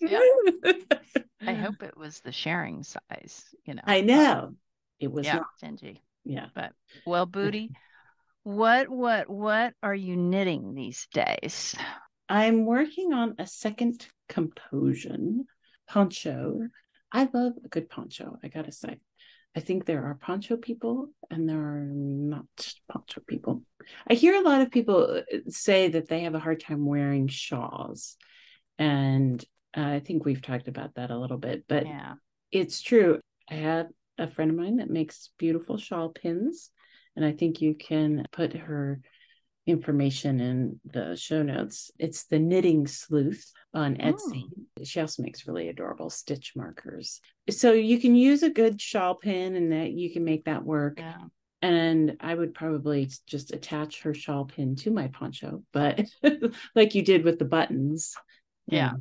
yeah. 0.00 0.20
i 1.46 1.52
hope 1.52 1.82
it 1.82 1.96
was 1.96 2.20
the 2.20 2.32
sharing 2.32 2.82
size 2.82 3.44
you 3.64 3.74
know. 3.74 3.82
I 3.84 4.00
know. 4.02 4.54
It 5.00 5.10
was 5.10 5.26
yeah, 5.26 5.36
not 5.36 5.46
stingy. 5.56 6.02
Yeah. 6.24 6.46
But 6.54 6.72
well 7.06 7.26
booty 7.26 7.70
what 8.42 8.88
what 8.88 9.28
what 9.28 9.74
are 9.82 9.94
you 9.94 10.16
knitting 10.16 10.74
these 10.74 11.06
days? 11.12 11.74
I'm 12.28 12.66
working 12.66 13.12
on 13.12 13.34
a 13.38 13.46
second 13.46 14.06
composition 14.28 15.46
poncho. 15.88 16.68
I 17.12 17.28
love 17.32 17.52
a 17.64 17.68
good 17.68 17.88
poncho 17.88 18.38
i 18.42 18.48
gotta 18.48 18.72
say 18.72 18.98
I 19.56 19.60
think 19.60 19.84
there 19.84 20.04
are 20.04 20.14
poncho 20.14 20.56
people 20.56 21.10
and 21.30 21.48
there 21.48 21.60
are 21.60 21.84
not 21.84 22.46
poncho 22.90 23.20
people. 23.26 23.62
I 24.08 24.14
hear 24.14 24.34
a 24.34 24.42
lot 24.42 24.62
of 24.62 24.70
people 24.70 25.20
uh, 25.20 25.38
say 25.48 25.88
that 25.88 26.08
they 26.08 26.20
have 26.20 26.34
a 26.34 26.40
hard 26.40 26.60
time 26.60 26.84
wearing 26.84 27.28
shawls. 27.28 28.16
And 28.78 29.44
uh, 29.76 29.82
I 29.82 30.00
think 30.00 30.24
we've 30.24 30.42
talked 30.42 30.68
about 30.68 30.94
that 30.96 31.10
a 31.10 31.18
little 31.18 31.38
bit, 31.38 31.64
but 31.68 31.86
yeah. 31.86 32.14
it's 32.50 32.80
true. 32.80 33.20
I 33.48 33.54
have 33.54 33.88
a 34.18 34.26
friend 34.26 34.50
of 34.50 34.56
mine 34.56 34.76
that 34.76 34.90
makes 34.90 35.30
beautiful 35.38 35.76
shawl 35.76 36.08
pins, 36.08 36.70
and 37.16 37.24
I 37.24 37.32
think 37.32 37.60
you 37.60 37.74
can 37.74 38.26
put 38.32 38.54
her 38.54 39.00
information 39.66 40.40
in 40.40 40.80
the 40.84 41.16
show 41.16 41.42
notes. 41.42 41.90
It's 41.98 42.26
the 42.26 42.38
Knitting 42.38 42.86
Sleuth 42.86 43.50
on 43.72 43.96
Etsy. 43.96 44.44
Oh. 44.78 44.84
She 44.84 45.00
also 45.00 45.22
makes 45.22 45.46
really 45.46 45.68
adorable 45.68 46.10
stitch 46.10 46.52
markers. 46.54 47.20
So 47.50 47.72
you 47.72 47.98
can 47.98 48.14
use 48.14 48.42
a 48.42 48.50
good 48.50 48.80
shawl 48.80 49.14
pin 49.14 49.56
and 49.56 49.72
that 49.72 49.92
you 49.92 50.12
can 50.12 50.24
make 50.24 50.44
that 50.44 50.64
work. 50.64 50.98
Yeah. 50.98 51.16
And 51.62 52.18
I 52.20 52.34
would 52.34 52.52
probably 52.52 53.10
just 53.26 53.52
attach 53.52 54.02
her 54.02 54.12
shawl 54.12 54.44
pin 54.44 54.76
to 54.76 54.90
my 54.90 55.08
poncho, 55.08 55.62
but 55.72 56.04
like 56.74 56.94
you 56.94 57.02
did 57.02 57.24
with 57.24 57.38
the 57.38 57.46
buttons. 57.46 58.14
Yeah. 58.66 58.92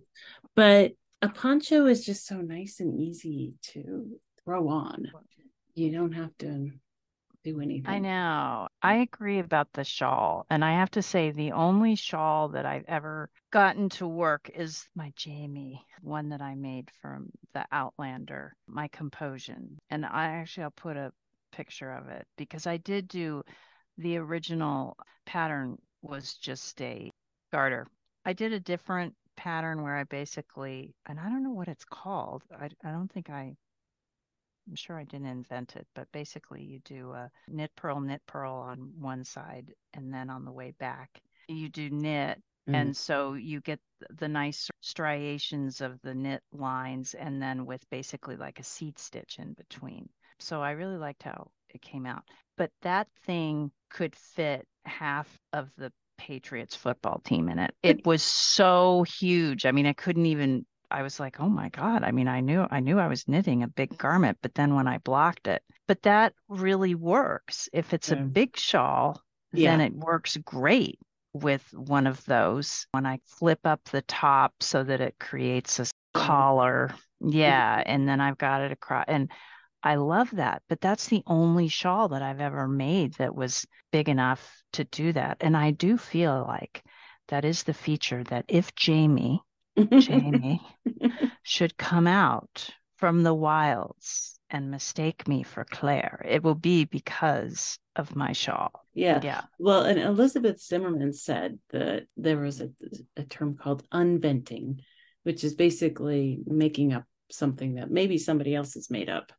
But 0.56 0.94
a 1.22 1.30
poncho 1.30 1.88
is 1.88 2.06
just 2.06 2.26
so 2.26 2.38
nice 2.38 2.80
and 2.80 3.00
easy 3.00 3.56
to 3.74 4.20
throw 4.44 4.70
on. 4.70 5.12
You 5.76 5.92
don't 5.92 6.14
have 6.14 6.38
to 6.40 6.70
do 7.44 7.60
anything. 7.60 7.88
I 7.88 8.00
know. 8.00 8.68
I 8.82 8.96
mm. 8.96 9.02
agree 9.04 9.40
about 9.40 9.72
the 9.74 9.84
shawl. 9.84 10.46
And 10.50 10.64
I 10.64 10.74
have 10.74 10.92
to 10.92 11.02
say, 11.02 11.32
the 11.32 11.52
only 11.52 11.96
shawl 11.96 12.50
that 12.50 12.66
I've 12.66 12.86
ever 12.88 13.30
gotten 13.52 13.90
to 13.90 14.08
work 14.08 14.50
is 14.56 14.88
my 14.96 15.12
Jamie, 15.16 15.86
one 16.02 16.30
that 16.30 16.42
I 16.42 16.56
made 16.56 16.90
from 17.02 17.30
the 17.54 17.66
Outlander, 17.72 18.56
my 18.68 18.88
Composition. 18.88 19.78
And 19.90 20.06
I 20.06 20.26
actually, 20.26 20.64
I'll 20.64 20.72
put 20.72 20.98
a 20.98 21.12
picture 21.52 21.92
of 21.92 22.10
it 22.10 22.26
because 22.38 22.66
I 22.66 22.78
did 22.78 23.08
do 23.08 23.44
the 23.98 24.18
original 24.18 24.98
pattern 25.26 25.78
was 26.02 26.34
just 26.36 26.82
a 26.82 27.12
garter. 27.52 27.88
I 28.26 28.34
did 28.34 28.54
a 28.54 28.60
different 28.60 29.14
pattern 29.36 29.84
where 29.84 29.96
I 29.96 30.04
basically, 30.06 30.96
and 31.08 31.20
I 31.20 31.30
don't 31.30 31.44
know 31.44 31.52
what 31.52 31.68
it's 31.68 31.86
called. 31.86 32.44
I, 32.58 32.70
I 32.84 32.92
don't 32.92 33.12
think 33.12 33.30
I 33.30 33.56
I'm 34.68 34.76
sure 34.76 34.98
I 34.98 35.04
didn't 35.04 35.28
invent 35.28 35.76
it, 35.76 35.88
but 35.94 36.12
basically 36.12 36.64
you 36.64 36.80
do 36.86 37.12
a 37.12 37.30
knit 37.48 37.72
purl, 37.76 38.00
knit 38.00 38.22
purl 38.28 38.54
on 38.54 38.92
one 39.00 39.24
side, 39.24 39.74
and 39.94 40.14
then 40.14 40.30
on 40.30 40.46
the 40.46 40.52
way 40.52 40.74
back, 40.80 41.22
you 41.48 41.70
do 41.70 41.90
knit 41.90 42.42
Mm. 42.70 42.76
And 42.76 42.98
so 42.98 43.34
you 43.34 43.60
get 43.62 43.80
the 44.18 44.28
nice 44.28 44.70
striations 44.82 45.82
of 45.82 46.00
the 46.02 46.14
knit 46.14 46.42
lines 46.54 47.14
and 47.14 47.42
then 47.42 47.66
with 47.66 47.88
basically 47.90 48.38
like 48.38 48.60
a 48.60 48.64
seed 48.64 48.98
stitch 48.98 49.38
in 49.40 49.54
between. 49.54 50.10
So 50.40 50.62
I 50.62 50.72
really 50.72 50.98
liked 50.98 51.24
how 51.24 51.52
it 51.70 51.82
came 51.82 52.06
out. 52.06 52.24
But 52.58 52.72
that 52.82 53.08
thing 53.26 53.72
could 53.90 54.16
fit 54.16 54.68
half 54.86 55.28
of 55.52 55.70
the 55.78 55.92
Patriots 56.18 56.76
football 56.76 57.20
team 57.26 57.50
in 57.50 57.60
it. 57.60 57.74
It 57.82 58.06
was 58.06 58.24
so 58.24 59.04
huge. 59.04 59.66
I 59.66 59.72
mean, 59.72 59.86
I 59.86 59.94
couldn't 59.94 60.28
even 60.28 60.66
I 60.94 61.02
was 61.02 61.20
like, 61.20 61.40
"Oh 61.40 61.50
my 61.50 61.70
god." 61.70 62.04
I 62.04 62.12
mean, 62.12 62.28
I 62.28 62.40
knew 62.40 62.66
I 62.70 62.80
knew 62.80 63.00
I 63.00 63.08
was 63.08 63.28
knitting 63.28 63.64
a 63.64 63.68
big 63.68 63.98
garment, 63.98 64.38
but 64.42 64.54
then 64.54 64.76
when 64.76 64.88
I 64.88 65.00
blocked 65.00 65.48
it. 65.48 65.64
But 65.88 66.04
that 66.04 66.34
really 66.48 66.96
works. 66.96 67.68
If 67.74 67.94
it's 67.94 68.12
a 68.12 68.16
big 68.16 68.56
shawl, 68.56 69.22
yeah. 69.52 69.72
then 69.72 69.82
it 69.82 69.94
works 69.94 70.38
great 70.38 71.00
with 71.34 71.64
one 71.74 72.08
of 72.08 72.24
those 72.26 72.88
when 72.92 73.06
I 73.06 73.20
flip 73.26 73.60
up 73.66 73.84
the 73.86 74.04
top 74.04 74.54
so 74.62 74.84
that 74.84 75.02
it 75.02 75.16
creates 75.20 75.80
a 75.80 75.88
collar. 76.14 76.94
Yeah. 77.20 77.82
And 77.86 78.08
then 78.08 78.22
I've 78.22 78.38
got 78.38 78.62
it 78.62 78.72
across. 78.72 79.06
And 79.08 79.32
I 79.82 79.96
love 79.96 80.30
that. 80.32 80.62
But 80.70 80.80
that's 80.80 81.08
the 81.08 81.24
only 81.26 81.68
shawl 81.68 82.10
that 82.10 82.22
I've 82.22 82.42
ever 82.42 82.68
made 82.68 83.16
that 83.16 83.36
was 83.36 83.66
big 83.92 84.10
enough 84.10 84.64
to 84.74 84.84
do 84.86 85.12
that. 85.14 85.38
And 85.42 85.58
I 85.58 85.72
do 85.72 85.98
feel 85.98 86.46
like 86.48 86.84
that 87.30 87.46
is 87.46 87.64
the 87.64 87.74
feature 87.74 88.24
that 88.26 88.46
if 88.48 88.76
Jamie, 88.76 89.42
Jamie 89.78 90.62
should 91.44 91.78
come 91.78 92.08
out 92.08 92.70
from 92.98 93.24
the 93.24 93.34
wilds 93.34 94.40
and 94.50 94.70
mistake 94.70 95.28
me 95.28 95.44
for 95.44 95.66
Claire, 95.66 96.24
it 96.30 96.44
will 96.44 96.56
be 96.56 96.86
because 96.86 97.80
of 97.96 98.16
my 98.16 98.32
shawl. 98.34 98.86
Yeah. 98.94 99.20
Yeah. 99.24 99.42
Well, 99.60 99.84
and 99.84 100.00
Elizabeth 100.00 100.62
Zimmermann 100.62 101.14
said 101.14 101.58
that 101.72 102.04
there 102.16 102.38
was 102.38 102.62
a, 102.62 102.70
a 103.18 103.24
term 103.24 103.58
called 103.58 103.84
unventing, 103.92 104.80
which 105.24 105.44
is 105.44 105.56
basically 105.56 106.40
making 106.46 106.94
up 106.94 107.04
something 107.32 107.76
that 107.76 107.90
maybe 107.90 108.18
somebody 108.18 108.54
else 108.54 108.76
has 108.76 108.92
made 108.92 109.10
up 109.10 109.32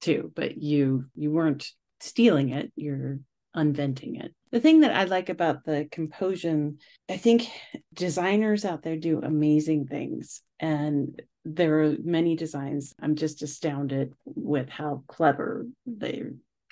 too, 0.00 0.32
but 0.34 0.56
you 0.56 1.06
you 1.14 1.30
weren't 1.30 1.70
stealing 2.00 2.50
it, 2.50 2.72
you're 2.74 3.20
unventing 3.54 4.22
it. 4.22 4.34
The 4.54 4.60
thing 4.60 4.82
that 4.82 4.94
I 4.94 5.02
like 5.02 5.30
about 5.30 5.64
the 5.64 5.88
composition, 5.90 6.78
I 7.10 7.16
think 7.16 7.48
designers 7.92 8.64
out 8.64 8.84
there 8.84 8.96
do 8.96 9.18
amazing 9.20 9.88
things. 9.88 10.42
And 10.60 11.20
there 11.44 11.80
are 11.80 11.96
many 12.00 12.36
designs. 12.36 12.94
I'm 13.02 13.16
just 13.16 13.42
astounded 13.42 14.12
with 14.24 14.68
how 14.68 15.02
clever 15.08 15.66
they 15.86 16.22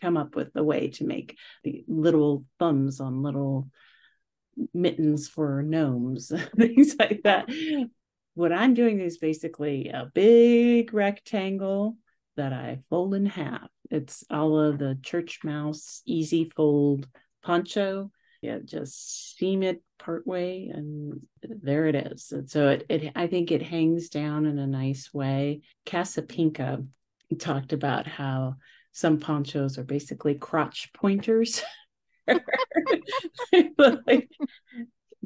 come 0.01 0.17
up 0.17 0.37
with 0.37 0.51
a 0.55 0.63
way 0.63 0.91
to 0.91 1.05
make 1.05 1.37
the 1.65 1.83
little 1.89 2.45
thumbs 2.61 3.01
on 3.01 3.21
little 3.21 3.69
mittens 4.73 5.27
for 5.27 5.61
gnomes, 5.65 6.31
things 6.57 6.95
like 7.01 7.23
that. 7.25 7.49
What 8.35 8.53
I'm 8.53 8.75
doing 8.75 9.01
is 9.01 9.19
basically 9.19 9.89
a 9.89 10.09
big 10.15 10.95
rectangle 10.95 11.97
that 12.37 12.53
I 12.53 12.79
fold 12.89 13.17
in 13.17 13.27
half. 13.27 13.67
It's 13.91 14.23
all 14.31 14.57
of 14.57 14.79
the 14.79 15.01
church 15.03 15.41
mouse 15.43 16.01
easy 16.07 16.49
fold 16.55 17.09
poncho. 17.43 18.11
Yeah, 18.41 18.59
just 18.65 19.37
seam 19.37 19.63
it 19.63 19.83
part 19.99 20.27
way 20.27 20.69
and 20.73 21.21
there 21.43 21.87
it 21.87 21.95
is. 21.95 22.33
And 22.33 22.51
so 22.51 22.71
it, 22.71 22.87
it 22.89 23.13
I 23.15 23.29
think 23.29 23.53
it 23.53 23.63
hangs 23.63 24.09
down 24.09 24.47
in 24.47 24.59
a 24.59 24.67
nice 24.67 25.15
way. 25.15 25.61
Casapinka 25.87 26.87
talked 27.39 27.73
about 27.73 28.07
how 28.07 28.57
some 28.93 29.21
ponchos 29.21 29.79
are 29.79 29.85
basically 29.85 30.35
crotch 30.35 30.93
pointers. 30.93 31.63
like, 33.79 34.31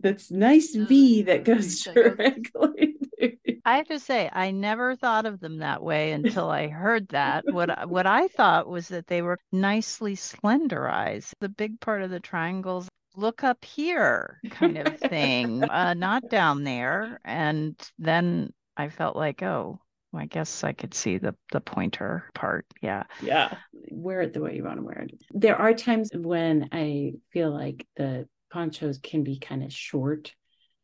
that's 0.06 0.30
nice 0.30 0.74
V 0.74 1.22
that 1.22 1.44
goes 1.44 1.82
directly. 1.82 2.94
I 3.64 3.78
have 3.78 3.88
to 3.88 3.98
say, 3.98 4.30
I 4.32 4.52
never 4.52 4.94
thought 4.94 5.26
of 5.26 5.40
them 5.40 5.58
that 5.58 5.82
way 5.82 6.12
until 6.12 6.48
I 6.48 6.68
heard 6.68 7.08
that. 7.08 7.44
What 7.50 7.88
what 7.88 8.06
I 8.06 8.28
thought 8.28 8.68
was 8.68 8.88
that 8.88 9.08
they 9.08 9.22
were 9.22 9.40
nicely 9.50 10.14
slenderized. 10.14 11.32
The 11.40 11.48
big 11.48 11.80
part 11.80 12.02
of 12.02 12.10
the 12.10 12.20
triangles 12.20 12.88
look 13.16 13.42
up 13.42 13.64
here 13.64 14.40
kind 14.50 14.78
of 14.78 14.98
thing, 14.98 15.64
uh, 15.70 15.94
not 15.94 16.28
down 16.30 16.62
there. 16.62 17.18
And 17.24 17.74
then 17.98 18.52
I 18.76 18.88
felt 18.88 19.16
like, 19.16 19.42
oh, 19.42 19.80
I 20.14 20.26
guess 20.26 20.62
I 20.62 20.72
could 20.72 20.94
see 20.94 21.18
the 21.18 21.34
the 21.50 21.60
pointer 21.60 22.30
part. 22.34 22.66
Yeah. 22.80 23.02
Yeah. 23.20 23.56
Wear 23.90 24.22
it 24.22 24.32
the 24.32 24.40
way 24.40 24.54
you 24.54 24.62
want 24.62 24.78
to 24.78 24.84
wear 24.84 25.06
it. 25.08 25.18
There 25.32 25.56
are 25.56 25.74
times 25.74 26.10
when 26.14 26.68
I 26.70 27.14
feel 27.32 27.50
like 27.50 27.84
the 27.96 28.28
ponchos 28.50 28.98
can 28.98 29.24
be 29.24 29.38
kind 29.38 29.62
of 29.62 29.72
short 29.72 30.32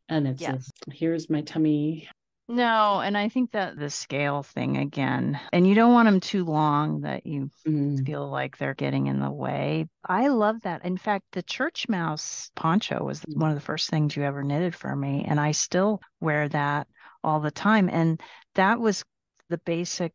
and 0.09 0.29
it's 0.29 0.43
yes. 0.43 0.71
a, 0.89 0.93
here's 0.93 1.31
my 1.31 1.41
tummy. 1.41 2.09
No, 2.49 3.01
and 3.01 3.17
I 3.17 3.29
think 3.29 3.53
that 3.53 3.79
the 3.79 3.89
scale 3.89 4.43
thing 4.43 4.77
again, 4.77 5.41
and 5.53 5.67
you 5.67 5.75
don't 5.75 5.95
want 5.95 6.07
them 6.07 6.21
too 6.21 6.45
long 6.45 7.03
that 7.03 7.25
you 7.25 7.51
mm. 7.67 8.05
feel 8.05 8.29
like 8.29 8.59
they're 8.59 8.75
getting 8.75 9.07
in 9.07 9.21
the 9.21 9.31
way. 9.31 9.87
I 10.07 10.29
love 10.29 10.61
that. 10.63 10.85
In 10.85 10.99
fact, 10.99 11.25
the 11.33 11.43
church 11.43 11.89
mouse 11.89 12.51
poncho 12.55 13.03
was 13.03 13.23
one 13.29 13.51
of 13.51 13.55
the 13.55 13.63
first 13.63 13.89
things 13.89 14.17
you 14.17 14.25
ever 14.25 14.43
knitted 14.43 14.75
for 14.75 14.95
me, 14.95 15.25
and 15.27 15.41
I 15.41 15.53
still 15.53 16.01
wear 16.21 16.49
that 16.49 16.89
all 17.25 17.41
the 17.41 17.51
time. 17.51 17.89
And 17.89 18.21
that 18.57 18.81
was 18.81 19.05
the 19.49 19.59
basic 19.59 20.13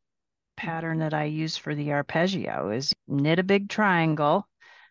pattern 0.57 0.99
that 0.99 1.13
I 1.13 1.25
use 1.25 1.55
for 1.55 1.73
the 1.73 1.93
arpeggio 1.93 2.71
is 2.71 2.93
knit 3.07 3.39
a 3.39 3.43
big 3.43 3.69
triangle. 3.69 4.47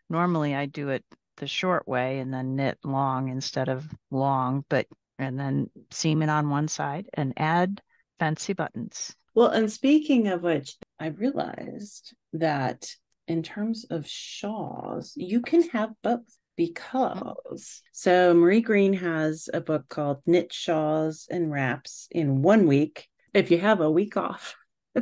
Normally 0.09 0.55
I 0.55 0.67
do 0.67 0.89
it 0.89 1.05
the 1.37 1.47
short 1.47 1.87
way 1.87 2.19
and 2.19 2.33
then 2.33 2.57
knit 2.57 2.79
long 2.85 3.29
instead 3.29 3.69
of 3.69 3.87
long, 4.11 4.65
but 4.69 4.87
and 5.19 5.39
then 5.39 5.71
seam 5.91 6.23
it 6.23 6.29
on 6.29 6.51
one 6.51 6.69
side 6.69 7.09
and 7.15 7.33
add 7.37 7.81
fancy 8.19 8.53
buttons. 8.53 9.15
Well, 9.35 9.49
and 9.49 9.71
speaking 9.71 10.29
of 10.29 10.43
which, 10.43 10.77
I 10.99 11.09
realized 11.09 12.15
that 12.35 12.87
in 13.29 13.43
terms 13.43 13.85
of 13.91 14.07
shawls, 14.07 15.13
you 15.17 15.41
can 15.41 15.63
have 15.71 15.91
both 16.03 16.21
because 16.57 17.83
so 17.93 18.33
Marie 18.33 18.63
Green 18.63 18.95
has 18.95 19.49
a 19.53 19.61
book 19.61 19.89
called 19.89 20.23
Knit 20.25 20.53
Shawls 20.53 21.29
and 21.31 21.51
Wraps 21.51 22.09
in 22.11 22.41
one 22.41 22.67
week 22.67 23.09
if 23.37 23.51
you 23.51 23.59
have 23.59 23.81
a 23.81 23.91
week 23.91 24.17
off, 24.17 24.57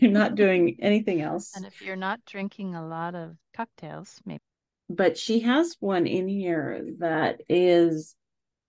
you're 0.00 0.10
not 0.10 0.34
doing 0.34 0.76
anything 0.80 1.20
else. 1.20 1.52
And 1.54 1.66
if 1.66 1.82
you're 1.82 1.96
not 1.96 2.24
drinking 2.24 2.74
a 2.74 2.86
lot 2.86 3.14
of 3.14 3.36
cocktails, 3.54 4.20
maybe. 4.24 4.40
But 4.92 5.16
she 5.16 5.40
has 5.40 5.76
one 5.78 6.06
in 6.06 6.28
here 6.28 6.84
that 6.98 7.42
is 7.48 8.14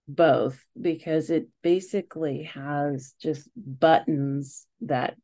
both 0.07 0.63
because 0.79 1.29
it 1.29 1.47
basically 1.61 2.43
has 2.43 3.15
just 3.21 3.49
buttons 3.55 4.65
that 4.81 5.15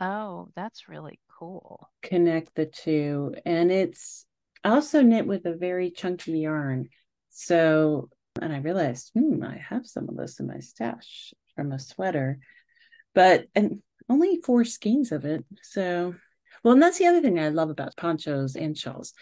oh 0.00 0.48
that's 0.56 0.88
really 0.88 1.18
cool 1.38 1.90
connect 2.02 2.54
the 2.54 2.64
two 2.64 3.34
and 3.44 3.70
it's 3.70 4.24
also 4.64 5.02
knit 5.02 5.26
with 5.26 5.44
a 5.44 5.54
very 5.54 5.90
chunky 5.90 6.38
yarn 6.38 6.88
so 7.28 8.08
and 8.40 8.52
i 8.52 8.58
realized 8.58 9.10
hmm 9.14 9.42
i 9.42 9.58
have 9.58 9.86
some 9.86 10.08
of 10.08 10.16
this 10.16 10.40
in 10.40 10.46
my 10.46 10.60
stash 10.60 11.34
from 11.54 11.72
a 11.72 11.78
sweater 11.78 12.38
but 13.14 13.46
and 13.54 13.82
only 14.08 14.40
four 14.44 14.64
skeins 14.64 15.12
of 15.12 15.24
it. 15.24 15.44
So, 15.62 16.14
well, 16.62 16.74
and 16.74 16.82
that's 16.82 16.98
the 16.98 17.06
other 17.06 17.20
thing 17.20 17.38
I 17.38 17.48
love 17.48 17.70
about 17.70 17.96
ponchos 17.96 18.56
and 18.56 18.76
shawls. 18.76 19.12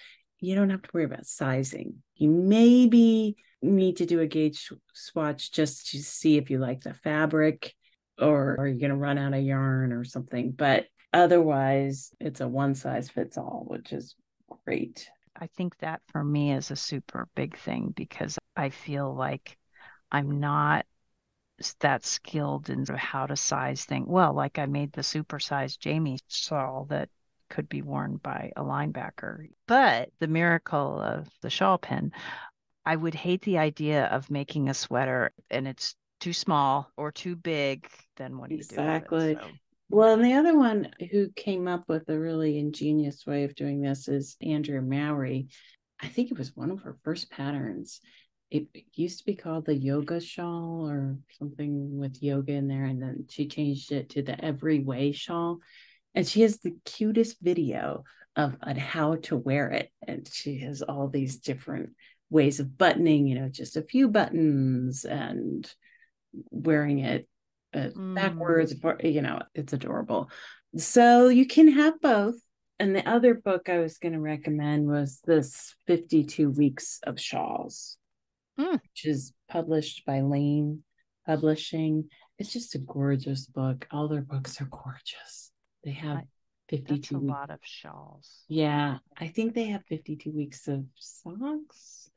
You 0.42 0.56
don't 0.56 0.70
have 0.70 0.82
to 0.82 0.90
worry 0.92 1.04
about 1.04 1.26
sizing. 1.26 2.02
You 2.16 2.28
maybe 2.28 3.36
need 3.62 3.98
to 3.98 4.06
do 4.06 4.18
a 4.20 4.26
gauge 4.26 4.72
swatch 4.92 5.52
just 5.52 5.90
to 5.90 6.02
see 6.02 6.36
if 6.36 6.50
you 6.50 6.58
like 6.58 6.82
the 6.82 6.94
fabric 6.94 7.74
or 8.18 8.56
are 8.58 8.66
you 8.66 8.80
going 8.80 8.90
to 8.90 8.96
run 8.96 9.18
out 9.18 9.34
of 9.34 9.42
yarn 9.42 9.92
or 9.92 10.04
something. 10.04 10.50
But 10.50 10.86
otherwise, 11.12 12.10
it's 12.18 12.40
a 12.40 12.48
one 12.48 12.74
size 12.74 13.08
fits 13.08 13.38
all, 13.38 13.64
which 13.68 13.92
is 13.92 14.16
great. 14.64 15.08
I 15.36 15.46
think 15.46 15.78
that 15.78 16.02
for 16.08 16.22
me 16.22 16.52
is 16.52 16.72
a 16.72 16.76
super 16.76 17.28
big 17.36 17.56
thing 17.56 17.92
because 17.94 18.36
I 18.56 18.70
feel 18.70 19.14
like 19.14 19.56
I'm 20.10 20.40
not 20.40 20.86
that 21.80 22.04
skilled 22.04 22.68
in 22.68 22.84
how 22.86 23.26
to 23.26 23.36
size 23.36 23.84
things. 23.84 24.06
Well, 24.08 24.34
like 24.34 24.58
I 24.58 24.66
made 24.66 24.92
the 24.92 25.04
super 25.04 25.38
supersized 25.38 25.78
Jamie 25.78 26.18
shawl 26.28 26.86
that 26.90 27.08
could 27.52 27.68
be 27.68 27.82
worn 27.82 28.16
by 28.16 28.50
a 28.56 28.62
linebacker. 28.62 29.46
But 29.68 30.08
the 30.20 30.26
miracle 30.26 30.98
of 30.98 31.28
the 31.42 31.50
shawl 31.50 31.76
pin, 31.76 32.12
I 32.86 32.96
would 32.96 33.14
hate 33.14 33.42
the 33.42 33.58
idea 33.58 34.06
of 34.06 34.30
making 34.30 34.70
a 34.70 34.74
sweater 34.74 35.32
and 35.50 35.68
it's 35.68 35.94
too 36.18 36.32
small 36.32 36.90
or 36.96 37.12
too 37.12 37.36
big. 37.36 37.86
Then 38.16 38.38
what 38.38 38.48
do 38.48 38.54
you 38.54 38.60
exactly. 38.60 39.18
do? 39.18 39.30
Exactly. 39.32 39.58
Well, 39.90 40.14
and 40.14 40.24
the 40.24 40.32
other 40.32 40.56
one 40.56 40.88
who 41.10 41.28
came 41.36 41.68
up 41.68 41.84
with 41.88 42.08
a 42.08 42.18
really 42.18 42.58
ingenious 42.58 43.26
way 43.26 43.44
of 43.44 43.54
doing 43.54 43.82
this 43.82 44.08
is 44.08 44.36
Andrea 44.40 44.80
Mowry. 44.80 45.48
I 46.00 46.08
think 46.08 46.30
it 46.30 46.38
was 46.38 46.56
one 46.56 46.70
of 46.70 46.80
her 46.80 46.96
first 47.04 47.30
patterns 47.30 48.00
it 48.52 48.68
used 48.94 49.18
to 49.18 49.24
be 49.24 49.34
called 49.34 49.64
the 49.64 49.74
yoga 49.74 50.20
shawl 50.20 50.86
or 50.86 51.16
something 51.38 51.98
with 51.98 52.22
yoga 52.22 52.52
in 52.52 52.68
there 52.68 52.84
and 52.84 53.00
then 53.00 53.24
she 53.30 53.48
changed 53.48 53.92
it 53.92 54.10
to 54.10 54.20
the 54.20 54.38
every 54.44 54.80
way 54.80 55.10
shawl 55.10 55.58
and 56.14 56.26
she 56.26 56.42
has 56.42 56.58
the 56.58 56.76
cutest 56.84 57.36
video 57.40 58.04
of 58.36 58.56
on 58.62 58.76
how 58.76 59.16
to 59.16 59.36
wear 59.36 59.68
it 59.70 59.90
and 60.06 60.28
she 60.32 60.60
has 60.60 60.82
all 60.82 61.08
these 61.08 61.38
different 61.38 61.90
ways 62.32 62.60
of 62.60 62.78
buttoning, 62.78 63.26
you 63.26 63.34
know, 63.34 63.48
just 63.48 63.76
a 63.76 63.82
few 63.82 64.08
buttons 64.08 65.04
and 65.04 65.70
wearing 66.50 67.00
it 67.00 67.28
uh, 67.74 67.90
mm. 67.94 68.14
backwards. 68.14 68.74
You 69.02 69.22
know, 69.22 69.42
it's 69.54 69.72
adorable. 69.72 70.30
So 70.76 71.28
you 71.28 71.46
can 71.46 71.68
have 71.68 72.00
both. 72.00 72.36
And 72.78 72.96
the 72.96 73.08
other 73.08 73.34
book 73.34 73.68
I 73.68 73.78
was 73.78 73.98
going 73.98 74.14
to 74.14 74.20
recommend 74.20 74.88
was 74.88 75.20
this 75.24 75.74
52 75.86 76.50
Weeks 76.50 76.98
of 77.04 77.20
Shawls, 77.20 77.96
mm. 78.58 78.72
which 78.72 79.04
is 79.04 79.32
published 79.48 80.04
by 80.04 80.22
Laine 80.22 80.82
Publishing. 81.24 82.08
It's 82.38 82.52
just 82.52 82.74
a 82.74 82.78
gorgeous 82.78 83.46
book. 83.46 83.86
All 83.92 84.08
their 84.08 84.22
books 84.22 84.60
are 84.60 84.68
gorgeous. 84.68 85.51
They 85.84 85.92
have 85.92 86.22
52 86.68 86.94
That's 86.94 87.10
a 87.10 87.18
lot 87.18 87.50
of 87.50 87.58
shawls. 87.62 88.44
Yeah. 88.48 88.98
I 89.18 89.28
think 89.28 89.54
they 89.54 89.66
have 89.66 89.84
52 89.86 90.30
weeks 90.32 90.68
of 90.68 90.84
socks. 90.96 92.10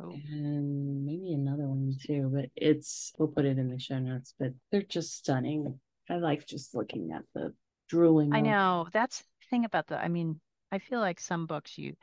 Oh. 0.00 0.10
And 0.10 1.04
maybe 1.04 1.32
another 1.32 1.64
one 1.64 1.96
too, 2.04 2.30
but 2.32 2.46
it's 2.56 3.12
we'll 3.18 3.28
put 3.28 3.44
it 3.44 3.58
in 3.58 3.68
the 3.68 3.78
show 3.78 3.98
notes. 3.98 4.34
But 4.38 4.52
they're 4.70 4.82
just 4.82 5.16
stunning. 5.16 5.78
I 6.10 6.16
like 6.16 6.46
just 6.46 6.74
looking 6.74 7.12
at 7.12 7.22
the 7.34 7.54
drooling. 7.88 8.32
I 8.32 8.40
know 8.40 8.88
that's 8.92 9.18
the 9.18 9.46
thing 9.50 9.64
about 9.64 9.86
the. 9.86 10.02
I 10.02 10.08
mean, 10.08 10.40
I 10.72 10.78
feel 10.78 10.98
like 10.98 11.20
some 11.20 11.46
books 11.46 11.78
you 11.78 11.94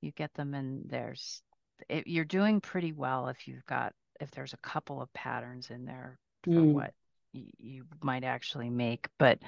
you 0.00 0.10
get 0.12 0.34
them 0.34 0.54
and 0.54 0.82
there's 0.88 1.42
it, 1.88 2.06
you're 2.06 2.24
doing 2.24 2.60
pretty 2.60 2.92
well 2.92 3.28
if 3.28 3.46
you've 3.46 3.66
got 3.66 3.92
if 4.20 4.30
there's 4.30 4.54
a 4.54 4.58
couple 4.58 5.00
of 5.00 5.12
patterns 5.12 5.70
in 5.70 5.84
there 5.84 6.18
for 6.42 6.50
mm. 6.50 6.72
what 6.72 6.94
you 7.32 7.84
might 8.02 8.24
actually 8.24 8.70
make. 8.70 9.08
But 9.18 9.38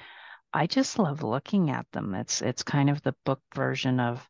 I 0.53 0.67
just 0.67 0.99
love 0.99 1.23
looking 1.23 1.69
at 1.69 1.85
them. 1.91 2.15
It's 2.15 2.41
it's 2.41 2.63
kind 2.63 2.89
of 2.89 3.01
the 3.01 3.15
book 3.25 3.41
version 3.53 3.99
of 3.99 4.27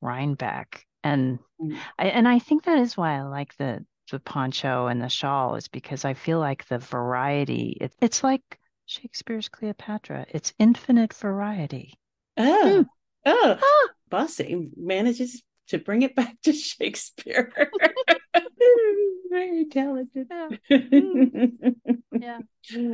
Rhinebeck, 0.00 0.84
and 1.02 1.38
mm. 1.60 1.76
I, 1.98 2.06
and 2.06 2.28
I 2.28 2.38
think 2.38 2.64
that 2.64 2.78
is 2.78 2.96
why 2.96 3.16
I 3.16 3.22
like 3.22 3.56
the 3.56 3.84
the 4.10 4.20
poncho 4.20 4.86
and 4.86 5.00
the 5.00 5.08
shawl 5.08 5.54
is 5.56 5.68
because 5.68 6.04
I 6.04 6.14
feel 6.14 6.38
like 6.38 6.66
the 6.68 6.78
variety. 6.78 7.78
It, 7.80 7.94
it's 8.00 8.22
like 8.22 8.42
Shakespeare's 8.86 9.48
Cleopatra. 9.48 10.26
It's 10.30 10.52
infinite 10.58 11.14
variety. 11.14 11.98
Oh, 12.36 12.84
mm. 12.84 12.86
oh, 13.26 13.58
ah. 13.60 13.88
Bossy 14.10 14.68
manages 14.76 15.42
to 15.68 15.78
bring 15.78 16.02
it 16.02 16.14
back 16.14 16.36
to 16.42 16.52
Shakespeare. 16.52 17.52
Very 19.30 19.64
talented. 19.66 20.28
Yeah. 20.30 20.48
Mm. 20.70 21.74
yeah. 22.20 22.38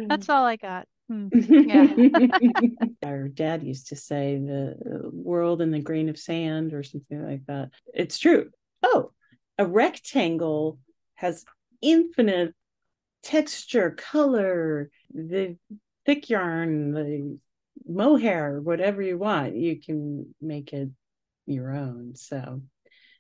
That's 0.09 0.29
all 0.29 0.45
I 0.45 0.57
got. 0.57 0.87
Hmm. 1.11 1.27
Yeah. 1.33 1.93
Our 3.05 3.29
dad 3.29 3.65
used 3.65 3.89
to 3.89 3.97
say 3.97 4.37
the 4.37 4.77
world 5.13 5.61
in 5.61 5.73
the 5.73 5.81
grain 5.81 6.09
of 6.09 6.17
sand 6.17 6.73
or 6.73 6.85
something 6.85 7.27
like 7.27 7.45
that. 7.47 7.71
It's 7.93 8.19
true. 8.19 8.51
Oh, 8.85 9.11
a 9.59 9.67
rectangle 9.67 10.79
has 11.15 11.45
infinite 11.83 12.55
texture, 13.25 13.91
color, 13.91 14.91
the 15.13 15.57
thick 16.07 16.31
yarn, 16.31 16.93
the 16.93 17.39
mohair, 17.87 18.61
whatever 18.61 19.03
you 19.03 19.19
want, 19.19 19.57
you 19.57 19.81
can 19.81 20.33
make 20.41 20.73
it 20.73 20.91
your 21.47 21.75
own. 21.75 22.15
So 22.15 22.63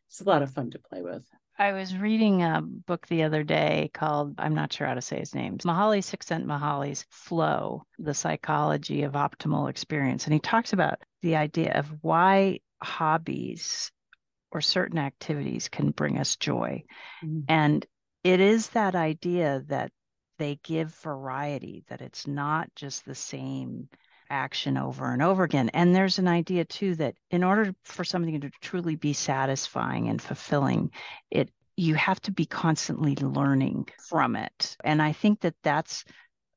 it's 0.09 0.20
a 0.20 0.24
lot 0.24 0.42
of 0.42 0.53
fun 0.53 0.70
to 0.70 0.79
play 0.79 1.03
with. 1.03 1.24
I 1.61 1.73
was 1.73 1.94
reading 1.94 2.42
a 2.42 2.62
book 2.62 3.07
the 3.07 3.25
other 3.25 3.44
day 3.44 3.90
called, 3.92 4.37
I'm 4.38 4.55
not 4.55 4.73
sure 4.73 4.87
how 4.87 4.94
to 4.94 5.03
say 5.03 5.18
his 5.18 5.35
name, 5.35 5.59
Mihaly 5.59 6.01
Mahali's 6.46 7.05
Flow, 7.11 7.83
the 7.99 8.14
psychology 8.14 9.03
of 9.03 9.12
optimal 9.12 9.68
experience. 9.68 10.25
And 10.25 10.33
he 10.33 10.40
talks 10.40 10.73
about 10.73 11.03
the 11.20 11.37
idea 11.37 11.75
of 11.75 11.92
why 12.01 12.61
hobbies 12.83 13.92
or 14.51 14.62
certain 14.62 14.99
activities 14.99 15.68
can 15.68 15.90
bring 15.90 16.16
us 16.16 16.37
joy. 16.37 16.83
Mm-hmm. 17.23 17.40
And 17.49 17.87
it 18.25 18.40
is 18.40 18.70
that 18.70 18.94
idea 18.94 19.62
that 19.68 19.92
they 20.38 20.59
give 20.64 20.94
variety, 21.03 21.85
that 21.88 22.01
it's 22.01 22.27
not 22.27 22.75
just 22.75 23.05
the 23.05 23.14
same 23.14 23.90
action 24.31 24.77
over 24.77 25.12
and 25.12 25.23
over 25.23 25.45
again. 25.45 25.71
And 25.71 25.95
there's 25.95 26.19
an 26.19 26.29
idea 26.29 26.64
too 26.64 26.95
that 26.97 27.14
in 27.31 27.45
order 27.45 27.75
for 27.85 28.05
something 28.05 28.40
to 28.40 28.51
truly 28.61 28.97
be 28.97 29.12
satisfying 29.12 30.09
and 30.09 30.21
fulfilling, 30.21 30.90
it 31.31 31.51
you 31.77 31.95
have 31.95 32.21
to 32.21 32.33
be 32.33 32.45
constantly 32.45 33.14
learning 33.16 33.88
from 34.07 34.37
it. 34.37 34.77
And 34.85 35.01
I 35.01 35.12
think 35.12 35.40
that 35.40 35.55
that's 35.62 36.05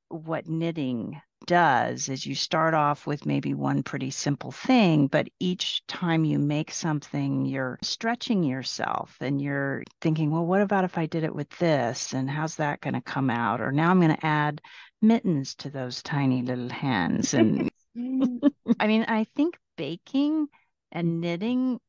what 0.09 0.47
knitting 0.47 1.21
does 1.45 2.09
is 2.09 2.25
you 2.25 2.35
start 2.35 2.73
off 2.73 3.05
with 3.05 3.25
maybe 3.25 3.53
one 3.53 3.83
pretty 3.83 4.09
simple 4.09 4.51
thing 4.51 5.07
but 5.07 5.27
each 5.39 5.85
time 5.87 6.23
you 6.23 6.39
make 6.39 6.71
something 6.71 7.45
you're 7.45 7.77
stretching 7.81 8.43
yourself 8.43 9.17
and 9.19 9.41
you're 9.41 9.83
thinking 10.01 10.31
well 10.31 10.45
what 10.45 10.61
about 10.61 10.83
if 10.83 10.97
i 10.97 11.05
did 11.05 11.23
it 11.23 11.35
with 11.35 11.49
this 11.57 12.13
and 12.13 12.29
how's 12.29 12.55
that 12.55 12.81
going 12.81 12.93
to 12.93 13.01
come 13.01 13.29
out 13.29 13.59
or 13.59 13.71
now 13.71 13.89
i'm 13.89 13.99
going 13.99 14.15
to 14.15 14.25
add 14.25 14.61
mittens 15.03 15.55
to 15.55 15.69
those 15.69 16.01
tiny 16.01 16.41
little 16.41 16.69
hands 16.69 17.33
and 17.33 17.69
mm. 17.97 18.39
i 18.79 18.87
mean 18.87 19.05
i 19.07 19.25
think 19.35 19.57
baking 19.77 20.47
and 20.91 21.21
knitting 21.21 21.79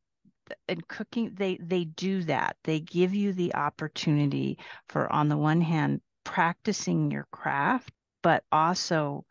and 0.68 0.86
cooking 0.88 1.34
they 1.34 1.56
they 1.60 1.84
do 1.84 2.22
that. 2.24 2.56
They 2.64 2.80
give 2.80 3.14
you 3.14 3.32
the 3.32 3.54
opportunity 3.54 4.58
for 4.88 5.10
on 5.12 5.28
the 5.28 5.36
one 5.36 5.60
hand 5.60 6.00
practicing 6.24 7.10
your 7.10 7.26
craft 7.30 7.92
but 8.22 8.42
also 8.50 9.24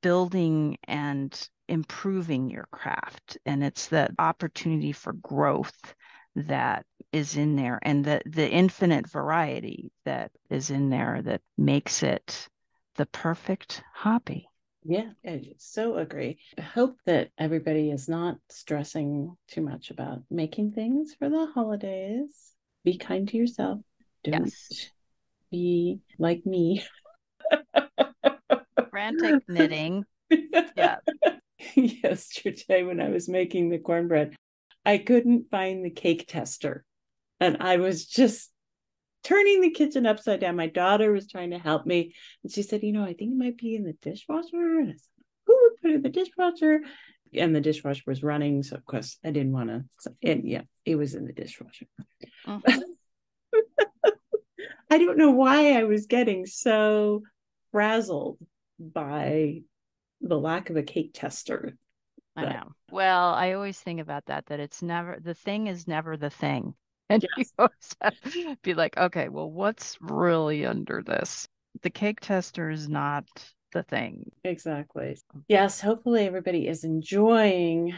building 0.00 0.76
and 0.84 1.48
improving 1.68 2.50
your 2.50 2.66
craft. 2.72 3.38
And 3.46 3.62
it's 3.62 3.88
the 3.88 4.12
opportunity 4.18 4.92
for 4.92 5.12
growth 5.12 5.94
that 6.34 6.84
is 7.12 7.36
in 7.36 7.56
there 7.56 7.78
and 7.82 8.04
the 8.04 8.22
the 8.24 8.48
infinite 8.48 9.08
variety 9.08 9.92
that 10.04 10.30
is 10.48 10.70
in 10.70 10.88
there 10.88 11.20
that 11.22 11.42
makes 11.58 12.02
it 12.02 12.48
the 12.96 13.06
perfect 13.06 13.82
hobby 13.94 14.46
yeah 14.84 15.10
i 15.24 15.40
so 15.58 15.96
agree 15.96 16.38
i 16.58 16.62
hope 16.62 16.96
that 17.06 17.30
everybody 17.38 17.90
is 17.90 18.08
not 18.08 18.36
stressing 18.48 19.34
too 19.48 19.60
much 19.60 19.90
about 19.90 20.22
making 20.30 20.72
things 20.72 21.14
for 21.18 21.28
the 21.28 21.46
holidays 21.54 22.52
be 22.84 22.96
kind 22.98 23.28
to 23.28 23.36
yourself 23.36 23.78
don't 24.24 24.44
yes. 24.44 24.90
be 25.50 26.00
like 26.18 26.44
me 26.44 26.84
frantic 28.92 29.42
knitting. 29.48 30.04
Yeah. 30.76 30.96
Yesterday, 31.74 32.82
when 32.82 33.00
I 33.00 33.08
was 33.08 33.28
making 33.28 33.70
the 33.70 33.78
cornbread, 33.78 34.36
I 34.84 34.98
couldn't 34.98 35.50
find 35.50 35.84
the 35.84 35.90
cake 35.90 36.26
tester. 36.28 36.84
And 37.40 37.56
I 37.60 37.78
was 37.78 38.06
just 38.06 38.51
turning 39.22 39.60
the 39.60 39.70
kitchen 39.70 40.06
upside 40.06 40.40
down. 40.40 40.56
My 40.56 40.66
daughter 40.66 41.12
was 41.12 41.28
trying 41.28 41.50
to 41.50 41.58
help 41.58 41.86
me. 41.86 42.14
And 42.42 42.52
she 42.52 42.62
said, 42.62 42.82
You 42.82 42.92
know, 42.92 43.04
I 43.04 43.14
think 43.14 43.32
it 43.32 43.38
might 43.38 43.56
be 43.56 43.74
in 43.74 43.84
the 43.84 43.94
dishwasher. 43.94 44.78
And 44.80 44.90
I 44.90 44.92
said, 44.92 45.24
Who 45.46 45.58
would 45.62 45.80
put 45.80 45.90
it 45.90 45.94
in 45.96 46.02
the 46.02 46.08
dishwasher? 46.08 46.80
And 47.34 47.54
the 47.56 47.60
dishwasher 47.60 48.02
was 48.06 48.22
running. 48.22 48.62
So, 48.62 48.76
of 48.76 48.84
course, 48.84 49.18
I 49.24 49.30
didn't 49.30 49.52
want 49.52 49.70
to. 49.70 49.84
And 50.22 50.46
yeah, 50.46 50.62
it 50.84 50.96
was 50.96 51.14
in 51.14 51.26
the 51.26 51.32
dishwasher. 51.32 51.86
Uh-huh. 52.46 52.80
I 54.90 54.98
don't 54.98 55.16
know 55.16 55.30
why 55.30 55.72
I 55.72 55.84
was 55.84 56.06
getting 56.06 56.44
so 56.44 57.22
frazzled 57.70 58.38
by 58.78 59.62
the 60.20 60.38
lack 60.38 60.68
of 60.68 60.76
a 60.76 60.82
cake 60.82 61.12
tester. 61.14 61.76
I 62.36 62.44
know. 62.44 62.72
Well, 62.90 63.30
I 63.30 63.52
always 63.52 63.78
think 63.78 64.00
about 64.00 64.26
that, 64.26 64.46
that 64.46 64.60
it's 64.60 64.82
never, 64.82 65.18
the 65.20 65.34
thing 65.34 65.66
is 65.66 65.88
never 65.88 66.16
the 66.16 66.30
thing. 66.30 66.74
And 67.12 67.22
yes. 67.22 67.30
you 67.36 67.44
always 67.58 67.96
have 68.00 68.20
to 68.32 68.56
be 68.62 68.72
like, 68.74 68.96
okay, 68.96 69.28
well, 69.28 69.50
what's 69.50 69.98
really 70.00 70.64
under 70.64 71.02
this? 71.02 71.46
The 71.82 71.90
cake 71.90 72.20
tester 72.20 72.70
is 72.70 72.88
not 72.88 73.24
the 73.72 73.82
thing. 73.82 74.30
Exactly. 74.44 75.18
Yes. 75.48 75.80
Hopefully 75.80 76.26
everybody 76.26 76.66
is 76.66 76.84
enjoying 76.84 77.94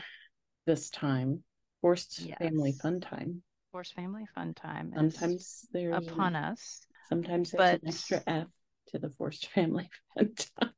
this 0.66 0.90
time. 0.90 1.44
Forced 1.80 2.20
yes. 2.20 2.38
family 2.38 2.72
fun 2.72 3.00
time. 3.00 3.42
Forced 3.70 3.94
family 3.94 4.26
fun 4.34 4.54
time. 4.54 4.92
Sometimes 4.94 5.66
there's 5.72 5.94
upon 5.94 6.34
us. 6.34 6.80
Sometimes 7.08 7.50
there's 7.52 7.72
but... 7.72 7.82
an 7.82 7.88
extra 7.88 8.22
F 8.26 8.48
to 8.88 8.98
the 8.98 9.10
forced 9.10 9.46
family 9.50 9.90
fun 10.18 10.34
time. 10.58 10.72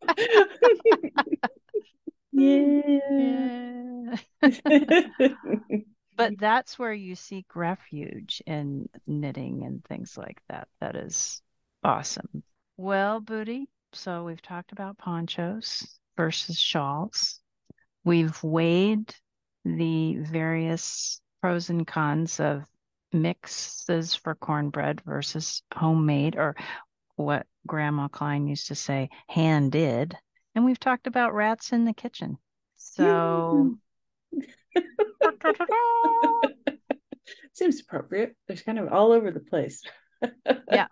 yeah. 2.32 4.16
But 6.20 6.32
mm-hmm. 6.32 6.40
that's 6.40 6.78
where 6.78 6.92
you 6.92 7.14
seek 7.14 7.56
refuge 7.56 8.42
in 8.46 8.90
knitting 9.06 9.64
and 9.64 9.82
things 9.86 10.18
like 10.18 10.38
that. 10.50 10.68
That 10.78 10.94
is 10.94 11.40
awesome. 11.82 12.42
Well, 12.76 13.20
Booty, 13.20 13.70
so 13.94 14.24
we've 14.24 14.42
talked 14.42 14.72
about 14.72 14.98
ponchos 14.98 15.98
versus 16.18 16.58
shawls. 16.58 17.40
We've 18.04 18.38
weighed 18.42 19.14
the 19.64 20.16
various 20.18 21.22
pros 21.40 21.70
and 21.70 21.86
cons 21.86 22.38
of 22.38 22.64
mixes 23.14 24.14
for 24.14 24.34
cornbread 24.34 25.00
versus 25.06 25.62
homemade 25.74 26.36
or 26.36 26.54
what 27.16 27.46
Grandma 27.66 28.08
Klein 28.08 28.46
used 28.46 28.68
to 28.68 28.74
say, 28.74 29.08
hand 29.26 29.72
did. 29.72 30.18
And 30.54 30.66
we've 30.66 30.78
talked 30.78 31.06
about 31.06 31.32
rats 31.32 31.72
in 31.72 31.86
the 31.86 31.94
kitchen. 31.94 32.36
So 32.76 33.78
seems 37.52 37.80
appropriate. 37.80 38.36
There's 38.46 38.62
kind 38.62 38.78
of 38.78 38.92
all 38.92 39.12
over 39.12 39.30
the 39.30 39.40
place. 39.40 39.82
yeah, 40.72 40.86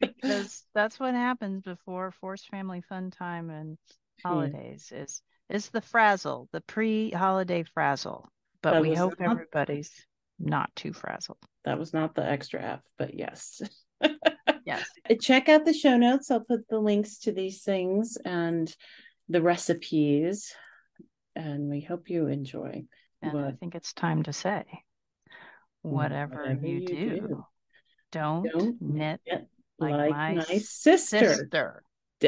because 0.00 0.64
that's 0.74 0.98
what 0.98 1.14
happens 1.14 1.62
before 1.62 2.12
forced 2.20 2.48
family 2.48 2.82
fun 2.88 3.10
time 3.10 3.50
and 3.50 3.78
hmm. 4.22 4.28
holidays 4.28 4.90
yeah. 4.92 5.02
is 5.02 5.22
is 5.48 5.68
the 5.68 5.80
frazzle, 5.80 6.48
the 6.52 6.60
pre-holiday 6.62 7.62
frazzle. 7.62 8.28
But 8.62 8.72
that 8.72 8.82
we 8.82 8.94
hope 8.94 9.20
not, 9.20 9.30
everybody's 9.30 9.92
not 10.38 10.74
too 10.74 10.92
frazzled. 10.92 11.38
That 11.64 11.78
was 11.78 11.92
not 11.92 12.14
the 12.14 12.24
extra 12.24 12.62
F, 12.62 12.80
but 12.98 13.14
yes. 13.14 13.60
yes. 14.64 14.84
Uh, 15.08 15.14
check 15.20 15.48
out 15.48 15.64
the 15.64 15.72
show 15.72 15.96
notes. 15.96 16.32
I'll 16.32 16.40
put 16.40 16.68
the 16.68 16.80
links 16.80 17.18
to 17.20 17.32
these 17.32 17.62
things 17.62 18.18
and 18.24 18.74
the 19.28 19.40
recipes. 19.40 20.52
And 21.36 21.68
we 21.68 21.80
hope 21.80 22.10
you 22.10 22.26
enjoy. 22.26 22.86
And 23.22 23.32
what, 23.32 23.44
I 23.44 23.52
think 23.52 23.74
it's 23.74 23.92
time 23.92 24.22
to 24.24 24.32
say 24.32 24.64
mm, 24.68 24.78
whatever, 25.82 26.42
whatever 26.42 26.66
you, 26.66 26.78
you 26.78 26.86
do, 26.86 26.96
do, 26.96 27.44
don't, 28.12 28.50
don't 28.50 28.76
knit 28.80 29.20
like, 29.78 29.92
like 29.92 30.10
my, 30.10 30.34
my, 30.34 30.58
sister. 30.58 31.34
sister. 31.34 31.82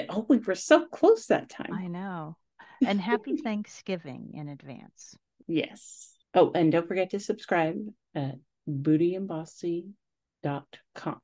Oh, 0.09 0.27
we 0.29 0.39
were 0.39 0.55
so 0.55 0.87
close 0.87 1.27
that 1.27 1.49
time. 1.49 1.73
I 1.73 1.87
know. 1.87 2.37
And 2.87 3.01
happy 3.01 3.37
Thanksgiving 3.37 4.35
in 4.35 4.49
advance. 4.49 5.17
Yes. 5.49 6.13
Oh, 6.33 6.53
and 6.55 6.71
don't 6.71 6.87
forget 6.87 7.11
to 7.11 7.19
subscribe 7.19 7.75
at 8.15 8.37
bootyandbossy.com. 8.69 11.21